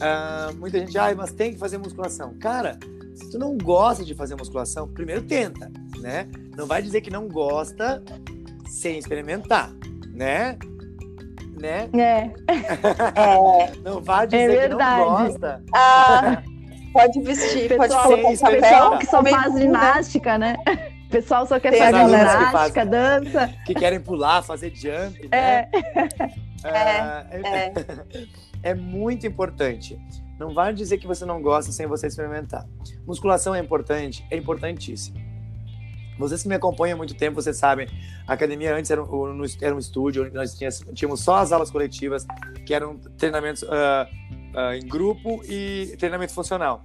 Uh, 0.02 0.58
muita 0.58 0.80
gente, 0.80 0.98
ah, 0.98 1.14
mas 1.16 1.32
tem 1.32 1.54
que 1.54 1.60
fazer 1.60 1.78
musculação. 1.78 2.34
Cara, 2.40 2.78
se 3.16 3.30
tu 3.30 3.40
não 3.40 3.58
gosta 3.58 4.04
de 4.04 4.14
fazer 4.16 4.36
musculação, 4.36 4.88
primeiro 4.88 5.22
tenta, 5.22 5.72
né? 6.00 6.28
Não 6.58 6.66
vai 6.66 6.82
dizer 6.82 7.02
que 7.02 7.10
não 7.10 7.28
gosta 7.28 8.04
sem 8.68 8.98
experimentar, 8.98 9.72
né? 10.14 10.58
Né? 11.62 11.90
É. 11.94 12.32
é. 13.22 13.72
Não 13.84 14.02
vai 14.02 14.26
dizer 14.26 14.58
é 14.58 14.64
que 14.64 14.70
não 14.70 14.78
gosta. 14.78 15.64
Ah. 15.74 16.42
Pode 16.92 17.22
vestir, 17.22 17.70
pessoal, 17.70 18.04
pode 18.04 18.22
colocar 18.22 18.36
chapéu. 18.36 18.62
Pessoal 18.62 18.98
que 18.98 19.06
só 19.06 19.24
faz 19.24 19.54
ginástica, 19.58 20.38
né? 20.38 20.58
pessoal 21.10 21.46
só 21.46 21.60
quer 21.60 21.72
Tem 21.72 21.80
fazer 21.80 22.06
ginástica, 22.06 22.84
que 22.84 22.90
dança. 22.90 23.54
Que 23.66 23.74
querem 23.76 24.00
pular, 24.00 24.42
fazer 24.42 24.74
jump, 24.76 25.30
é. 25.32 25.38
né? 25.38 25.70
É. 25.74 26.52
É, 26.64 27.74
é. 27.74 27.74
é 28.72 28.74
muito 28.74 29.26
importante. 29.26 29.98
Não 30.40 30.54
vai 30.54 30.74
dizer 30.74 30.98
que 30.98 31.08
você 31.08 31.26
não 31.26 31.42
gosta 31.42 31.72
sem 31.72 31.86
você 31.86 32.08
experimentar. 32.08 32.66
Musculação 33.06 33.54
é 33.54 33.60
importante, 33.60 34.26
é 34.32 34.36
importantíssimo. 34.36 35.31
Vocês 36.18 36.44
que 36.44 36.48
me 36.48 36.56
acompanham 36.56 36.96
há 36.96 36.98
muito 36.98 37.16
tempo, 37.16 37.42
vocês 37.42 37.58
sabem, 37.58 37.88
a 38.28 38.34
academia 38.34 38.76
antes 38.76 38.92
era 38.92 39.04
um, 39.04 39.44
era 39.62 39.76
um 39.76 39.80
estúdio, 39.80 40.32
nós 40.34 40.56
tínhamos, 40.56 40.84
tínhamos 40.94 41.22
só 41.22 41.38
as 41.38 41.52
aulas 41.52 41.72
coletivas, 41.72 42.26
que 42.66 42.74
eram 42.74 42.98
treinamentos 43.18 43.64
uh, 43.64 43.68
uh, 44.56 44.74
em 44.74 44.86
grupo 44.88 45.42
e 45.46 45.96
treinamento 45.98 46.34
funcional. 46.34 46.84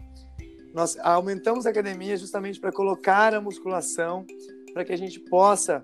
Nós 0.75 0.97
aumentamos 0.99 1.67
a 1.67 1.71
academia 1.71 2.17
justamente 2.17 2.61
para 2.61 2.71
colocar 2.71 3.35
a 3.35 3.41
musculação 3.41 4.27
para 4.73 4.85
que 4.85 4.93
a 4.93 4.97
gente 4.97 5.19
possa 5.21 5.83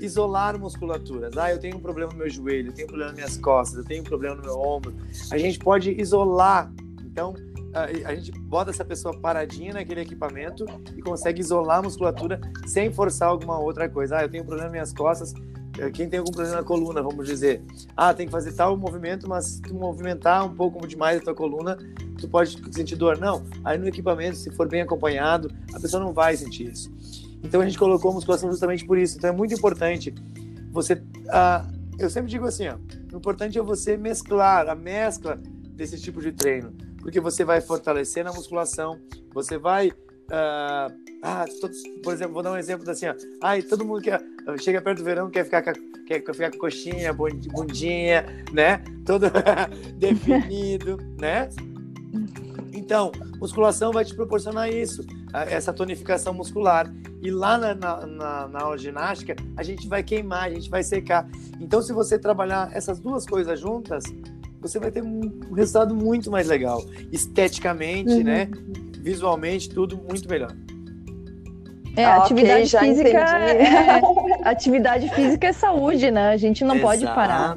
isolar 0.00 0.58
musculaturas. 0.58 1.36
Ah, 1.36 1.50
eu 1.50 1.58
tenho 1.58 1.76
um 1.76 1.80
problema 1.80 2.12
no 2.12 2.18
meu 2.18 2.30
joelho, 2.30 2.68
eu 2.68 2.72
tenho 2.72 2.86
um 2.86 2.90
problema 2.90 3.10
nas 3.10 3.16
minhas 3.16 3.36
costas, 3.36 3.78
eu 3.78 3.84
tenho 3.84 4.02
um 4.02 4.04
problema 4.04 4.36
no 4.36 4.42
meu 4.42 4.58
ombro. 4.58 4.94
A 5.30 5.38
gente 5.38 5.58
pode 5.58 5.90
isolar. 6.00 6.72
Então, 7.04 7.34
a, 7.74 8.14
gente 8.14 8.32
bota 8.32 8.70
essa 8.70 8.84
pessoa 8.84 9.16
paradinha 9.16 9.74
naquele 9.74 10.00
equipamento 10.00 10.64
e 10.96 11.02
consegue 11.02 11.40
isolar 11.40 11.78
a 11.78 11.82
musculatura 11.82 12.40
sem 12.66 12.92
forçar 12.92 13.28
alguma 13.28 13.58
outra 13.58 13.88
coisa. 13.88 14.18
Ah, 14.18 14.22
eu 14.22 14.28
tenho 14.28 14.42
um 14.42 14.46
problema 14.46 14.64
nas 14.64 14.72
minhas 14.72 14.92
costas, 14.92 15.32
eh, 15.78 15.90
quem 15.90 16.08
tem 16.08 16.18
algum 16.18 16.32
problema 16.32 16.56
na 16.56 16.62
coluna, 16.62 17.02
vamos 17.02 17.26
dizer, 17.26 17.62
ah, 17.96 18.12
tem 18.12 18.26
que 18.26 18.32
fazer 18.32 18.52
tal 18.52 18.76
movimento, 18.76 19.28
mas 19.28 19.46
se 19.46 19.62
tu 19.62 19.74
movimentar 19.74 20.44
um 20.44 20.54
pouco 20.54 20.86
demais 20.86 21.20
a 21.20 21.24
tua 21.24 21.34
coluna, 21.34 21.78
tu 22.18 22.28
pode 22.28 22.60
sentir 22.72 22.96
dor. 22.96 23.18
Não, 23.18 23.44
aí 23.64 23.78
no 23.78 23.86
equipamento, 23.86 24.36
se 24.36 24.50
for 24.50 24.68
bem 24.68 24.82
acompanhado, 24.82 25.50
a 25.72 25.80
pessoa 25.80 26.02
não 26.02 26.12
vai 26.12 26.36
sentir 26.36 26.70
isso. 26.70 26.90
Então 27.42 27.60
a 27.60 27.64
gente 27.64 27.78
colocou 27.78 28.10
a 28.10 28.14
musculação 28.14 28.50
justamente 28.50 28.84
por 28.84 28.98
isso. 28.98 29.16
Então 29.16 29.30
é 29.30 29.32
muito 29.32 29.54
importante 29.54 30.14
você. 30.70 31.02
Ah, 31.28 31.66
eu 31.98 32.10
sempre 32.10 32.30
digo 32.30 32.46
assim, 32.46 32.68
ó, 32.68 32.76
o 33.12 33.16
importante 33.16 33.58
é 33.58 33.62
você 33.62 33.96
mesclar 33.96 34.68
a 34.68 34.74
mescla 34.74 35.38
desse 35.74 35.98
tipo 36.00 36.20
de 36.20 36.32
treino, 36.32 36.72
porque 37.00 37.20
você 37.20 37.44
vai 37.44 37.60
fortalecer 37.60 38.24
na 38.24 38.32
musculação, 38.32 39.00
você 39.32 39.58
vai 39.58 39.92
Uh, 40.30 40.94
ah, 41.24 41.44
todos, 41.60 41.82
por 42.04 42.12
exemplo, 42.12 42.34
vou 42.34 42.42
dar 42.42 42.52
um 42.52 42.56
exemplo 42.56 42.88
assim, 42.88 43.08
ó. 43.08 43.14
Ai, 43.42 43.62
todo 43.62 43.84
mundo 43.84 44.00
quer, 44.00 44.22
chega 44.60 44.80
perto 44.80 44.98
do 44.98 45.04
verão, 45.04 45.28
quer 45.28 45.42
ficar 45.44 45.60
com, 45.60 45.72
quer 46.06 46.22
ficar 46.22 46.52
com 46.52 46.58
coxinha, 46.58 47.12
bundinha, 47.12 48.24
né? 48.52 48.80
Todo 49.04 49.26
definido, 49.98 50.98
né? 51.18 51.48
Então, 52.72 53.10
musculação 53.40 53.92
vai 53.92 54.04
te 54.04 54.14
proporcionar 54.14 54.72
isso, 54.72 55.04
essa 55.32 55.72
tonificação 55.72 56.32
muscular. 56.32 56.92
E 57.20 57.30
lá 57.30 57.58
na, 57.58 57.74
na, 57.74 58.48
na, 58.48 58.60
aula 58.60 58.76
de 58.76 58.84
ginástica, 58.84 59.34
a 59.56 59.62
gente 59.62 59.88
vai 59.88 60.02
queimar, 60.02 60.44
a 60.44 60.50
gente 60.50 60.70
vai 60.70 60.82
secar. 60.82 61.28
Então, 61.60 61.82
se 61.82 61.92
você 61.92 62.18
trabalhar 62.18 62.70
essas 62.72 63.00
duas 63.00 63.26
coisas 63.26 63.60
juntas, 63.60 64.04
você 64.60 64.78
vai 64.78 64.90
ter 64.90 65.02
um 65.02 65.52
resultado 65.54 65.94
muito 65.94 66.30
mais 66.30 66.46
legal. 66.46 66.84
Esteticamente, 67.10 68.12
uhum. 68.12 68.24
né? 68.24 68.48
visualmente, 69.00 69.68
tudo 69.68 69.96
muito 69.96 70.28
melhor. 70.28 70.54
É, 71.96 72.04
ah, 72.04 72.18
atividade 72.18 72.76
okay, 72.76 72.88
física. 72.88 73.18
É, 73.18 74.48
atividade 74.48 75.08
física 75.10 75.48
é 75.48 75.52
saúde, 75.52 76.10
né? 76.10 76.30
A 76.30 76.36
gente 76.36 76.64
não 76.64 76.76
Exato. 76.76 76.86
pode 76.86 77.06
parar. 77.06 77.56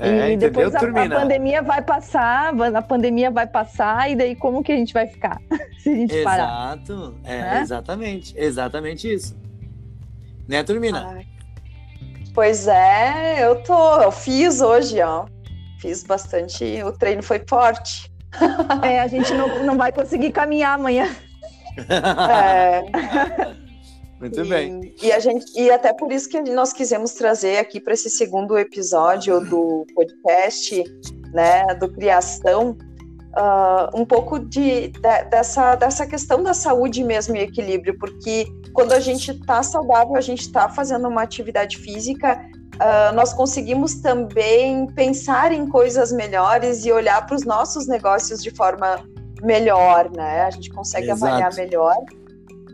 É, 0.00 0.32
e 0.32 0.36
depois 0.36 0.74
a, 0.74 0.78
a, 0.78 1.10
pandemia 1.10 1.62
vai 1.62 1.82
passar, 1.82 2.54
a 2.74 2.82
pandemia 2.82 3.30
vai 3.30 3.46
passar, 3.46 4.10
e 4.10 4.16
daí 4.16 4.34
como 4.34 4.62
que 4.62 4.72
a 4.72 4.76
gente 4.76 4.94
vai 4.94 5.06
ficar 5.06 5.38
se 5.78 5.90
a 5.90 5.94
gente 5.94 6.14
Exato. 6.14 6.24
parar? 6.24 6.78
Exato, 6.78 7.14
é, 7.22 7.38
né? 7.38 7.60
exatamente, 7.60 8.34
exatamente 8.36 9.12
isso. 9.12 9.36
Né, 10.48 10.62
Turmina? 10.62 11.06
Ai. 11.06 11.26
Pois 12.34 12.66
é, 12.66 13.44
eu 13.46 13.62
tô, 13.62 14.00
eu 14.00 14.10
fiz 14.10 14.60
hoje, 14.62 15.00
ó. 15.02 15.26
Fiz 15.80 16.02
bastante, 16.02 16.82
o 16.82 16.92
treino 16.92 17.22
foi 17.22 17.42
forte. 17.48 18.10
É, 18.84 19.00
a 19.00 19.08
gente 19.08 19.34
não, 19.34 19.64
não 19.64 19.76
vai 19.76 19.90
conseguir 19.90 20.30
caminhar 20.30 20.78
amanhã. 20.78 21.08
É. 21.90 23.60
Muito 24.20 24.40
e, 24.44 24.48
bem. 24.48 24.94
E, 25.02 25.10
a 25.10 25.18
gente, 25.18 25.46
e 25.58 25.70
até 25.70 25.92
por 25.94 26.12
isso 26.12 26.28
que 26.28 26.40
nós 26.42 26.72
quisemos 26.72 27.12
trazer 27.12 27.56
aqui 27.56 27.80
para 27.80 27.94
esse 27.94 28.10
segundo 28.10 28.58
episódio 28.58 29.40
do 29.40 29.86
podcast, 29.94 30.84
né, 31.32 31.64
do 31.76 31.90
Criação, 31.90 32.76
uh, 33.36 33.98
um 33.98 34.04
pouco 34.04 34.38
de, 34.38 34.88
de, 34.88 35.00
dessa, 35.30 35.74
dessa 35.74 36.06
questão 36.06 36.42
da 36.42 36.52
saúde 36.52 37.02
mesmo 37.02 37.36
e 37.36 37.40
equilíbrio, 37.40 37.96
porque 37.98 38.46
quando 38.74 38.92
a 38.92 39.00
gente 39.00 39.30
está 39.30 39.62
saudável, 39.62 40.16
a 40.16 40.20
gente 40.20 40.42
está 40.42 40.68
fazendo 40.68 41.08
uma 41.08 41.22
atividade 41.22 41.78
física, 41.78 42.40
uh, 42.80 43.14
nós 43.14 43.32
conseguimos 43.32 43.96
também 43.96 44.86
pensar 44.88 45.52
em 45.52 45.68
coisas 45.68 46.10
melhores 46.10 46.84
e 46.84 46.92
olhar 46.92 47.26
para 47.26 47.36
os 47.36 47.44
nossos 47.44 47.86
negócios 47.86 48.42
de 48.42 48.50
forma 48.50 49.04
melhor, 49.42 50.10
né? 50.10 50.42
A 50.42 50.50
gente 50.50 50.70
consegue 50.70 51.10
Exato. 51.10 51.26
avaliar 51.26 51.54
melhor. 51.54 51.96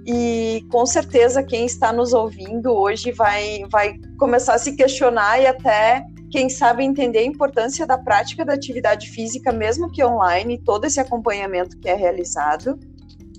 E 0.06 0.64
com 0.70 0.86
certeza 0.86 1.42
quem 1.42 1.66
está 1.66 1.92
nos 1.92 2.12
ouvindo 2.12 2.72
hoje 2.72 3.10
vai, 3.10 3.64
vai 3.70 3.94
começar 4.18 4.54
a 4.54 4.58
se 4.58 4.76
questionar 4.76 5.40
e 5.40 5.46
até, 5.46 6.04
quem 6.30 6.48
sabe, 6.48 6.84
entender 6.84 7.18
a 7.18 7.24
importância 7.24 7.84
da 7.84 7.98
prática 7.98 8.44
da 8.44 8.52
atividade 8.52 9.10
física, 9.10 9.52
mesmo 9.52 9.90
que 9.90 10.04
online, 10.04 10.62
todo 10.62 10.84
esse 10.84 11.00
acompanhamento 11.00 11.76
que 11.78 11.88
é 11.88 11.94
realizado. 11.94 12.78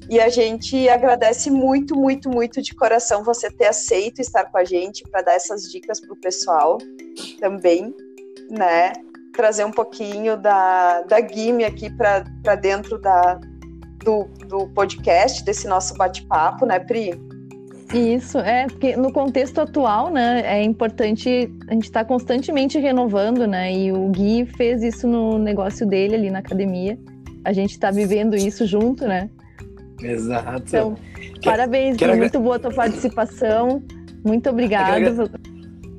E 0.09 0.19
a 0.21 0.29
gente 0.29 0.87
agradece 0.87 1.51
muito, 1.51 1.95
muito, 1.95 2.29
muito 2.29 2.61
de 2.61 2.73
coração 2.73 3.23
você 3.23 3.51
ter 3.51 3.67
aceito 3.67 4.21
estar 4.21 4.45
com 4.45 4.57
a 4.57 4.63
gente 4.63 5.03
para 5.03 5.21
dar 5.21 5.33
essas 5.33 5.63
dicas 5.63 5.99
para 5.99 6.13
o 6.13 6.15
pessoal 6.15 6.77
também, 7.39 7.93
né? 8.49 8.93
Trazer 9.33 9.65
um 9.65 9.71
pouquinho 9.71 10.37
da, 10.37 11.01
da 11.01 11.19
GIME 11.19 11.65
aqui 11.65 11.89
para 11.89 12.55
dentro 12.55 12.97
da, 12.97 13.39
do, 14.03 14.23
do 14.47 14.67
podcast, 14.69 15.43
desse 15.43 15.67
nosso 15.67 15.93
bate-papo, 15.95 16.65
né, 16.65 16.79
Pri? 16.79 17.19
Isso, 17.93 18.37
é, 18.39 18.67
porque 18.67 18.97
no 18.97 19.11
contexto 19.13 19.59
atual, 19.59 20.09
né, 20.09 20.41
é 20.45 20.61
importante 20.61 21.49
a 21.69 21.73
gente 21.73 21.85
estar 21.85 22.03
tá 22.03 22.05
constantemente 22.05 22.77
renovando, 22.77 23.47
né, 23.47 23.71
e 23.71 23.91
o 23.93 24.09
Gui 24.09 24.45
fez 24.45 24.83
isso 24.83 25.07
no 25.07 25.37
negócio 25.37 25.85
dele 25.85 26.15
ali 26.15 26.29
na 26.29 26.39
academia. 26.39 26.97
A 27.45 27.53
gente 27.53 27.71
está 27.71 27.89
vivendo 27.91 28.35
isso 28.35 28.65
junto, 28.65 29.07
né? 29.07 29.29
Exato. 30.01 30.63
Então, 30.67 30.97
parabéns, 31.43 31.97
quero 31.97 32.15
muito 32.17 32.39
boa 32.39 32.57
a 32.57 32.59
tua 32.59 32.73
participação. 32.73 33.83
Muito 34.23 34.49
obrigado 34.49 35.29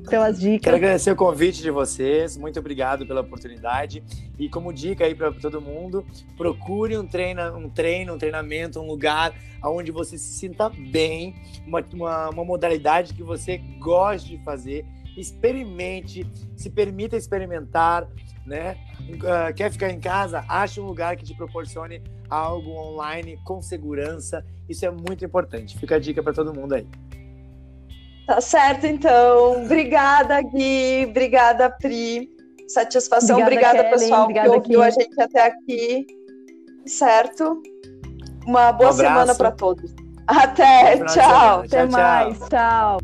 pelas 0.09 0.39
dicas. 0.39 0.63
Quero 0.63 0.77
agradecer 0.77 1.11
o 1.11 1.15
convite 1.15 1.61
de 1.61 1.71
vocês. 1.71 2.35
Muito 2.35 2.59
obrigado 2.59 3.05
pela 3.05 3.21
oportunidade. 3.21 4.03
E 4.37 4.49
como 4.49 4.73
dica 4.73 5.05
aí 5.05 5.13
para 5.13 5.31
todo 5.31 5.61
mundo, 5.61 6.05
procure 6.35 6.97
um 6.97 7.05
treino, 7.05 7.57
um 7.57 7.69
treino, 7.69 8.15
um 8.15 8.17
treinamento, 8.17 8.79
um 8.79 8.87
lugar 8.87 9.33
onde 9.63 9.91
você 9.91 10.17
se 10.17 10.33
sinta 10.33 10.69
bem, 10.69 11.35
uma, 11.65 11.83
uma, 11.93 12.29
uma 12.29 12.45
modalidade 12.45 13.13
que 13.13 13.23
você 13.23 13.57
goste 13.79 14.29
de 14.29 14.43
fazer. 14.43 14.85
Experimente, 15.17 16.25
se 16.55 16.69
permita 16.69 17.15
experimentar, 17.17 18.07
né? 18.45 18.77
Uh, 19.01 19.53
quer 19.53 19.71
ficar 19.71 19.89
em 19.89 19.99
casa? 19.99 20.43
Ache 20.47 20.79
um 20.79 20.85
lugar 20.85 21.15
que 21.15 21.23
te 21.23 21.35
proporcione 21.35 22.01
algo 22.29 22.71
online 22.71 23.37
com 23.43 23.61
segurança. 23.61 24.45
Isso 24.67 24.85
é 24.85 24.91
muito 24.91 25.25
importante. 25.25 25.77
Fica 25.77 25.95
a 25.95 25.99
dica 25.99 26.21
para 26.21 26.33
todo 26.33 26.53
mundo 26.53 26.73
aí. 26.73 26.87
Tá 28.27 28.39
certo, 28.39 28.85
então. 28.85 29.63
Obrigada, 29.63 30.39
Gui. 30.41 31.07
Obrigada, 31.09 31.69
Pri. 31.69 32.29
Satisfação. 32.67 33.39
Obrigada, 33.39 33.79
Obrigada 33.79 33.97
pessoal, 33.97 34.23
Obrigada, 34.23 34.49
que 34.49 34.55
ouviu 34.55 34.83
a 34.83 34.89
gente 34.91 35.19
até 35.19 35.47
aqui. 35.47 36.05
Certo? 36.85 37.61
Uma 38.45 38.71
boa 38.71 38.91
um 38.91 38.93
semana 38.93 39.33
para 39.33 39.51
todos. 39.51 39.95
Até. 40.27 41.03
Tchau. 41.05 41.61
Até 41.61 41.87
tchau, 41.87 41.91
mais. 41.91 42.39
Tchau. 42.47 42.99